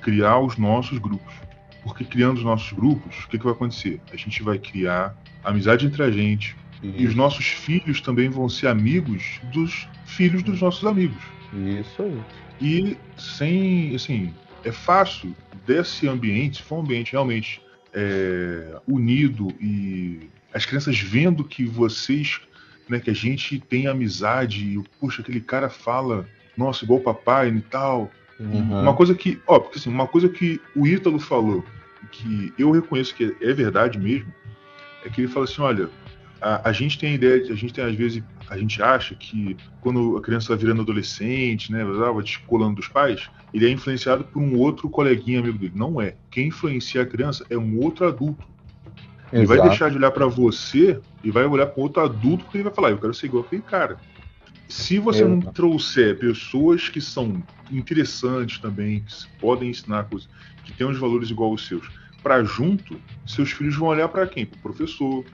[0.03, 1.35] criar os nossos grupos.
[1.83, 4.01] Porque criando os nossos grupos, o que, que vai acontecer?
[4.12, 6.57] A gente vai criar amizade entre a gente.
[6.95, 11.22] E, e os nossos filhos também vão ser amigos dos filhos dos nossos amigos.
[11.53, 12.20] Isso aí.
[12.61, 14.32] E sem, assim,
[14.64, 15.34] é fácil
[15.66, 17.61] desse ambiente, se for um ambiente realmente
[17.93, 22.41] é, unido e as crianças vendo que vocês,
[22.89, 26.26] né, que a gente tem amizade, e, puxa, aquele cara fala,
[26.57, 28.11] nossa, igual o papai e tal.
[28.39, 28.80] Uhum.
[28.82, 31.64] Uma coisa que, ó, porque assim, uma coisa que o Ítalo falou,
[32.11, 34.32] que eu reconheço que é verdade mesmo,
[35.05, 35.91] é que ele fala assim, olha,
[36.47, 39.57] a, a gente tem a ideia, a gente tem às vezes a gente acha que
[39.80, 44.40] quando a criança está virando adolescente, né, vai descolando dos pais, ele é influenciado por
[44.40, 45.72] um outro coleguinha amigo dele.
[45.74, 46.14] Não é.
[46.30, 48.47] Quem influencia a criança é um outro adulto.
[49.32, 49.59] Ele Exato.
[49.59, 52.72] vai deixar de olhar para você e vai olhar para outro adulto porque ele vai
[52.72, 53.99] falar: eu quero ser igual aquele cara.
[54.68, 55.53] Se você não Exato.
[55.53, 60.28] trouxer pessoas que são interessantes também, que podem ensinar coisas,
[60.64, 61.88] que têm os valores igual aos seus,
[62.22, 64.47] para junto, seus filhos vão olhar para quem?
[64.47, 65.24] Pro professor,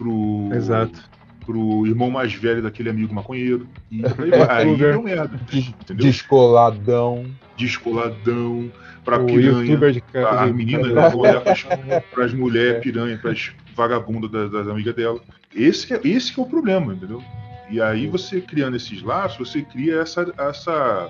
[0.00, 0.98] pro Exato.
[1.44, 3.68] pro irmão mais velho daquele amigo maconheiro.
[3.90, 4.66] E aí, vai.
[4.66, 5.38] aí deu merda.
[5.52, 6.06] Entendeu?
[6.06, 7.26] Descoladão.
[7.56, 8.70] Descoladão,
[9.04, 9.76] pra O piranha.
[9.92, 11.64] de A, a de- menina olhar pras,
[12.12, 15.20] pras mulheres piranha, pras vagabundas das, das amigas dela.
[15.54, 17.22] Esse que, é, esse que é o problema, entendeu?
[17.70, 21.08] E aí você criando esses laços, você cria essa, essa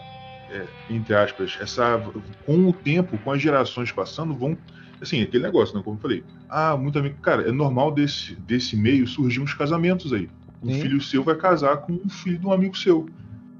[0.50, 2.02] é, entre aspas, essa
[2.44, 4.56] com o tempo, com as gerações passando, vão
[5.00, 6.24] assim, aquele negócio, né, como eu falei.
[6.48, 10.28] Ah, muito amigo, cara, é normal desse desse meio surgir uns casamentos aí.
[10.62, 10.82] Um Sim.
[10.82, 13.08] filho seu vai casar com um filho de um amigo seu.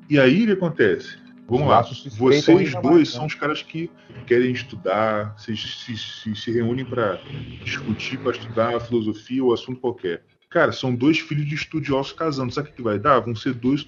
[0.09, 1.16] E aí o que acontece?
[1.49, 1.82] Vamos Os lá.
[1.84, 3.05] se Vocês dois mais, né?
[3.05, 3.91] são os caras que
[4.26, 7.18] querem estudar, vocês se, se, se reúnem para
[7.64, 10.22] discutir, para estudar filosofia ou assunto qualquer.
[10.49, 12.53] Cara, são dois filhos de estudiosos casando.
[12.53, 13.20] Sabe o que vai dar?
[13.20, 13.86] Vão ser dois.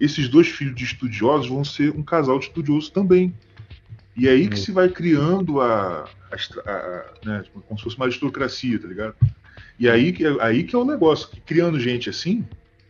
[0.00, 3.32] Esses dois filhos de estudiosos vão ser um casal de estudiosos também.
[4.16, 6.08] E é aí que se vai criando a.
[6.30, 9.14] a a- né, tipo, como se fosse uma aristocracia, tá ligado?
[9.78, 11.28] E aí que, aí que é o negócio.
[11.28, 12.40] que Criando gente assim,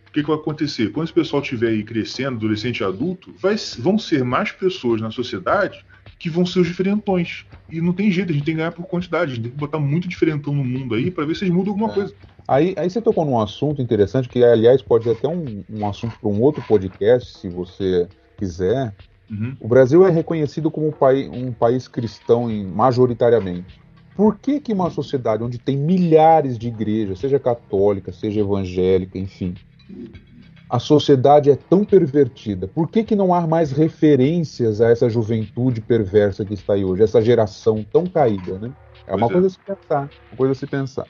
[0.09, 0.91] o que, que vai acontecer?
[0.93, 5.11] Quando esse pessoal estiver aí crescendo, adolescente e adulto, vai- vão ser mais pessoas na
[5.11, 5.85] sociedade
[6.19, 7.45] que vão ser os diferentões.
[7.71, 9.59] E não tem jeito, a gente tem que ganhar por quantidade, a gente tem que
[9.59, 11.95] botar muito diferentão no mundo aí pra ver se eles mudam alguma É.
[11.95, 12.15] coisa.
[12.49, 16.17] Aí, aí você tocou num assunto interessante, que aliás pode ser até um, um assunto
[16.21, 18.09] para um outro podcast, se você
[18.39, 18.95] quiser.
[19.31, 19.57] Uhum.
[19.61, 23.81] O Brasil é reconhecido como um país, um país cristão em- majoritariamente.
[24.15, 29.55] Por que, que uma sociedade onde tem milhares de igrejas, seja católica, seja evangélica, enfim,
[30.69, 32.67] a sociedade é tão pervertida?
[32.67, 37.03] Por que, que não há mais referências a essa juventude perversa que está aí hoje,
[37.03, 38.73] essa geração tão caída, né?
[39.07, 39.35] É uma Pois é.
[39.35, 41.09] coisa a se pensar, uma coisa a se pensar.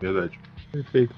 [0.00, 0.38] Verdade.
[0.70, 1.14] Perfeito.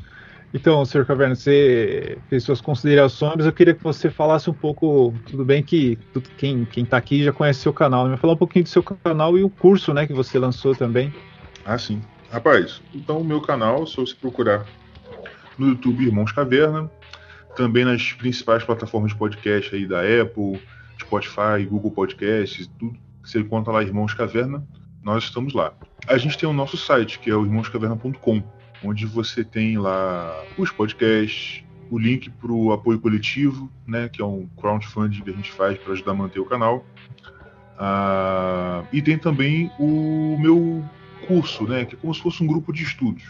[0.52, 5.44] Então, senhor Caverna, você fez suas considerações, eu queria que você falasse um pouco, tudo
[5.44, 5.96] bem que
[6.36, 8.10] quem quem está aqui já conhece seu canal, né?
[8.12, 11.14] mas falar um pouquinho do seu canal e o curso, né, que você lançou também.
[11.64, 12.00] Ah, sim.
[12.32, 14.66] Rapaz, então o meu canal, se você procurar
[15.56, 16.90] no YouTube Irmãos Caverna,
[17.54, 20.60] também nas principais plataformas de podcast aí da Apple,
[21.00, 24.66] Spotify, Google Podcasts, tudo que você encontra lá Irmãos Caverna,
[25.02, 25.72] nós estamos lá.
[26.08, 28.42] A gente tem o nosso site, que é o irmãoscaverna.com,
[28.82, 34.24] onde você tem lá os podcasts, o link para o apoio coletivo, né, que é
[34.24, 36.86] um crowdfunding que a gente faz para ajudar a manter o canal.
[37.76, 40.84] Ah, e tem também o meu
[41.26, 43.24] curso, né, que é como se fosse um grupo de estudos.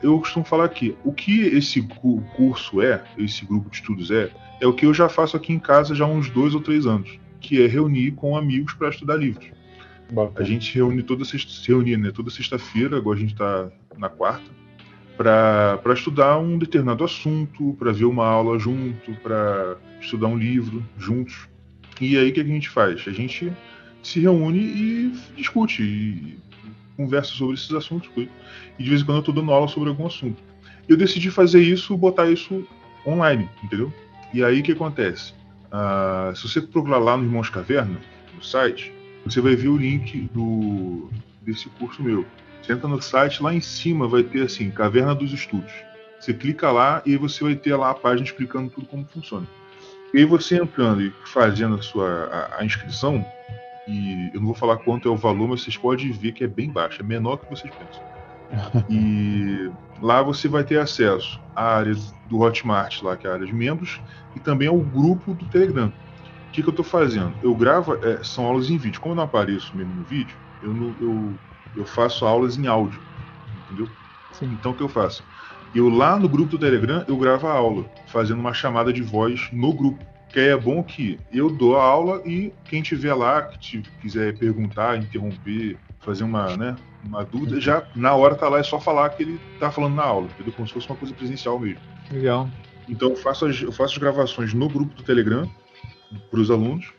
[0.00, 4.32] Eu costumo falar aqui, o que esse cu- curso é, esse grupo de estudos é,
[4.60, 6.86] é o que eu já faço aqui em casa já há uns dois ou três
[6.86, 7.08] anos,
[7.40, 9.46] que é reunir com amigos para estudar livros.
[10.36, 14.08] A gente reúne toda sexta, se reunia, né, toda sexta-feira, agora a gente está na
[14.08, 14.50] quarta,
[15.16, 21.48] para estudar um determinado assunto, para ver uma aula junto, para estudar um livro juntos.
[22.00, 23.04] E aí o que a gente faz?
[23.06, 23.52] A gente
[24.02, 26.38] se reúne e discute, e
[26.96, 28.10] conversa sobre esses assuntos.
[28.16, 30.42] E de vez em quando eu estou dando aula sobre algum assunto.
[30.88, 32.66] Eu decidi fazer isso, botar isso
[33.06, 33.92] online, entendeu?
[34.34, 35.32] E aí o que acontece?
[35.68, 37.98] Uh, se você procurar lá no Irmãos Caverna,
[38.34, 38.92] no site,
[39.24, 41.08] você vai ver o link do,
[41.40, 42.24] desse curso meu.
[42.62, 45.72] Você entra no site, lá em cima vai ter assim, Caverna dos Estudos.
[46.20, 49.46] Você clica lá e você vai ter lá a página explicando tudo como funciona.
[50.14, 53.24] E aí você entrando e fazendo a sua a, a inscrição,
[53.88, 56.46] e eu não vou falar quanto é o valor, mas vocês podem ver que é
[56.46, 58.02] bem baixo, é menor do que vocês pensam.
[58.88, 59.70] e
[60.00, 61.94] lá você vai ter acesso à área
[62.28, 64.00] do Hotmart, lá que é a área de membros,
[64.36, 65.92] e também ao grupo do Telegram.
[66.52, 67.32] O que, que eu estou fazendo?
[67.42, 69.00] Eu gravo, é, são aulas em vídeo.
[69.00, 71.34] Como eu não apareço mesmo no vídeo, eu, eu,
[71.74, 73.00] eu faço aulas em áudio,
[73.64, 73.88] entendeu?
[74.32, 74.50] Sim.
[74.52, 75.24] Então o que eu faço?
[75.74, 79.48] Eu lá no grupo do Telegram, eu gravo a aula, fazendo uma chamada de voz
[79.50, 80.04] no grupo.
[80.28, 84.36] Que aí é bom que eu dou a aula e quem tiver lá, que quiser
[84.36, 89.08] perguntar, interromper, fazer uma, né, uma dúvida, já na hora tá lá, é só falar
[89.08, 90.52] que ele tá falando na aula, entendeu?
[90.52, 91.80] Como se fosse uma coisa presencial mesmo.
[92.10, 92.46] Legal.
[92.86, 95.48] Então eu faço as, eu faço as gravações no grupo do Telegram
[96.30, 96.92] para os alunos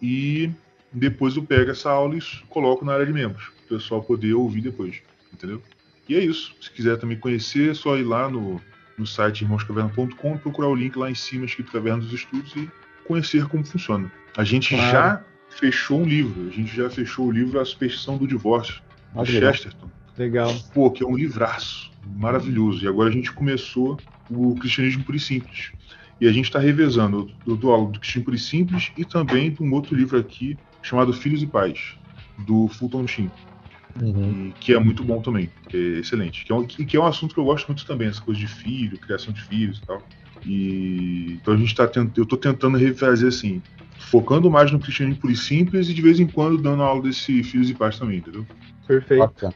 [0.00, 0.50] e
[0.92, 4.34] depois eu pego essa aula e coloco na área de membros, para o pessoal poder
[4.34, 5.00] ouvir depois,
[5.32, 5.62] entendeu?
[6.08, 6.54] E é isso.
[6.60, 8.60] Se quiser também conhecer, é só ir lá no,
[8.98, 12.68] no site irmãoscaverna.com e procurar o link lá em cima escrito Caverna dos Estudos e
[13.06, 14.10] conhecer como funciona.
[14.36, 14.90] A gente claro.
[14.90, 18.82] já fechou um livro, a gente já fechou o livro A Superstição do Divórcio,
[19.14, 19.90] do Chesterton.
[20.18, 20.54] Legal.
[20.74, 22.84] Pô, que é um livraço maravilhoso.
[22.84, 23.98] E agora a gente começou
[24.28, 25.72] o Cristianismo Puro e Simples.
[26.20, 27.30] E a gente está revezando.
[27.46, 31.12] Dou aula do Cristianismo Puro e Simples e também de um outro livro aqui chamado
[31.12, 31.94] Filhos e Pais,
[32.38, 33.30] do Fulton Sheen.
[34.00, 34.52] Uhum.
[34.60, 36.44] que é muito bom também, que é excelente.
[36.44, 38.46] Que é, um, que é um assunto que eu gosto muito também, essa coisa de
[38.46, 40.02] filho, criação de filhos e tal.
[40.46, 43.60] E então a gente tá tent, eu estou tentando refazer assim,
[43.98, 47.42] focando mais no cristianismo puro e simples e de vez em quando dando aula desse
[47.42, 48.46] filhos e pais também, entendeu?
[48.86, 49.20] Perfeito.
[49.20, 49.54] Bacana.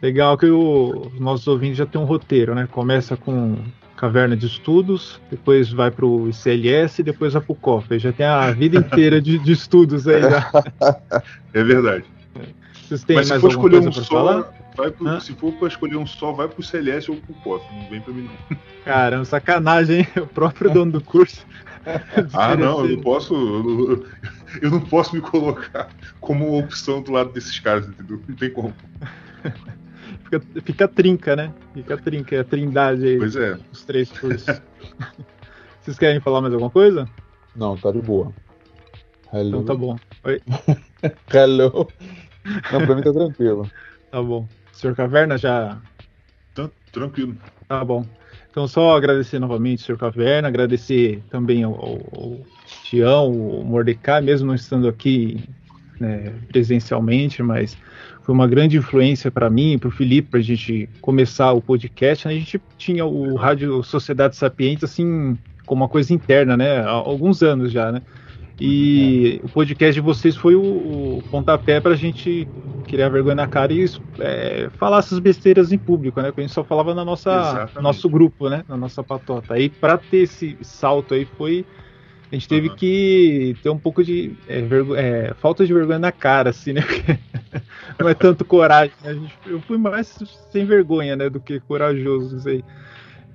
[0.00, 2.66] Legal que os nossos ouvintes já tem um roteiro, né?
[2.70, 3.56] Começa com
[3.98, 7.98] caverna de estudos, depois vai para o ICLS e depois vai para o COF.
[7.98, 10.22] Já tem a vida inteira de, de estudos aí.
[10.22, 10.50] Já.
[11.52, 12.04] É verdade.
[12.86, 15.96] Vocês têm Mas mais se for escolher um só, vai pro, se for para escolher
[15.96, 17.74] um só, vai para o CLS ou para o COF.
[17.74, 18.56] Não vem para mim não.
[18.84, 20.08] Caramba, sacanagem, hein?
[20.22, 21.44] O próprio dono do curso.
[22.34, 23.34] ah, não, eu não posso.
[23.34, 24.04] Eu não,
[24.62, 25.88] eu não posso me colocar
[26.20, 28.20] como opção do lado desses caras, entendeu?
[28.28, 28.72] Não tem como
[30.28, 31.52] fica, fica trinca, né?
[31.72, 33.18] Fica trinca, é a trindade aí.
[33.18, 33.58] Pois é.
[33.72, 34.44] Os três cursos.
[35.80, 37.08] Vocês querem falar mais alguma coisa?
[37.56, 38.32] Não, tá de boa.
[39.32, 39.48] Hello.
[39.48, 39.96] Então tá bom.
[40.24, 40.40] Oi.
[41.32, 41.88] Hello.
[42.72, 43.70] Não, pra mim tá tranquilo.
[44.10, 44.46] Tá bom.
[44.72, 45.80] Senhor Caverna já.
[46.54, 47.36] Tá tranquilo.
[47.66, 48.04] Tá bom.
[48.50, 52.40] Então, só agradecer novamente, senhor Caverna, agradecer também ao, ao, ao
[52.82, 55.44] Tião, o Mordecai, mesmo não estando aqui
[56.00, 57.76] né, presencialmente, mas
[58.22, 62.26] foi uma grande influência para mim, para o Felipe, para a gente começar o podcast.
[62.26, 62.34] Né?
[62.34, 66.78] A gente tinha o Rádio Sociedade Sapiente assim como uma coisa interna, né?
[66.80, 68.02] Há alguns anos já, né?
[68.60, 69.46] E é.
[69.46, 72.48] o podcast de vocês foi o, o pontapé para a gente
[72.88, 73.84] criar vergonha na cara e
[74.18, 76.28] é, falar essas besteiras em público, né?
[76.28, 78.64] Porque a gente só falava na nossa nosso grupo, né?
[78.68, 79.54] Na nossa patota.
[79.54, 81.64] Aí para ter esse salto aí foi
[82.30, 82.76] a gente teve uhum.
[82.76, 84.62] que ter um pouco de é,
[84.96, 86.82] é, falta de vergonha na cara, assim, né?
[87.98, 88.92] não é tanto coragem.
[89.02, 89.14] Né?
[89.14, 90.18] Gente, eu fui mais
[90.50, 92.62] sem vergonha, né, do que corajoso, não sei.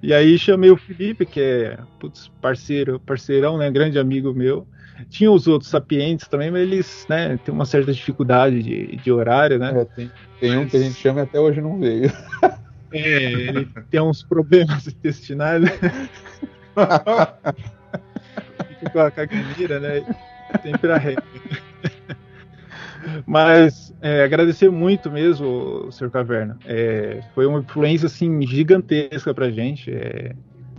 [0.02, 4.68] E aí chamei o Felipe, que é putz, parceiro, parceirão, né, grande amigo meu.
[5.10, 9.57] Tinha os outros sapientes também, mas eles, né, têm uma certa dificuldade de, de horário,
[9.57, 9.74] né?
[9.76, 12.11] É, tem, tem um que a gente chama e até hoje não veio.
[12.91, 15.64] É, ele tem uns problemas intestinais.
[18.91, 20.03] Com a caganeira, né?
[20.61, 21.23] Sempre a regra.
[23.26, 26.10] Mas é, agradecer muito mesmo, Sr.
[26.10, 26.57] Caverna.
[26.65, 29.91] É, foi uma influência assim gigantesca para gente.
[29.91, 30.34] É,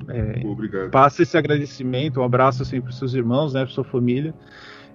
[0.09, 0.90] é, Obrigado.
[0.90, 4.35] Passa esse agradecimento, um abraço assim, para seus irmãos, né, para sua família.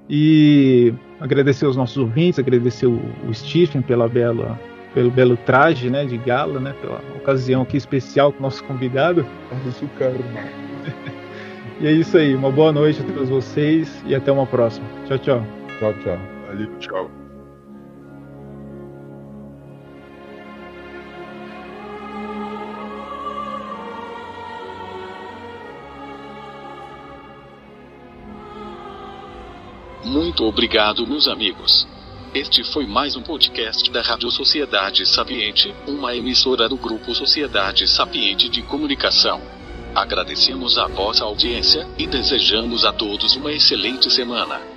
[0.09, 4.59] E agradecer aos nossos ouvintes, agradecer o, o Stephen pela bela,
[4.93, 9.25] pelo belo traje né, de gala, né, pela ocasião aqui especial com o nosso convidado.
[11.79, 14.85] E é isso aí, uma boa noite a todos vocês e até uma próxima.
[15.07, 15.45] Tchau, tchau.
[15.79, 16.19] Tchau, tchau.
[16.47, 17.11] Valeu, tchau.
[30.03, 31.87] Muito obrigado, meus amigos.
[32.33, 38.49] Este foi mais um podcast da Rádio Sociedade Sapiente, uma emissora do Grupo Sociedade Sapiente
[38.49, 39.58] de Comunicação.
[39.99, 44.68] Agradecemos a vossa audiência e desejamos a todos uma excelente semana.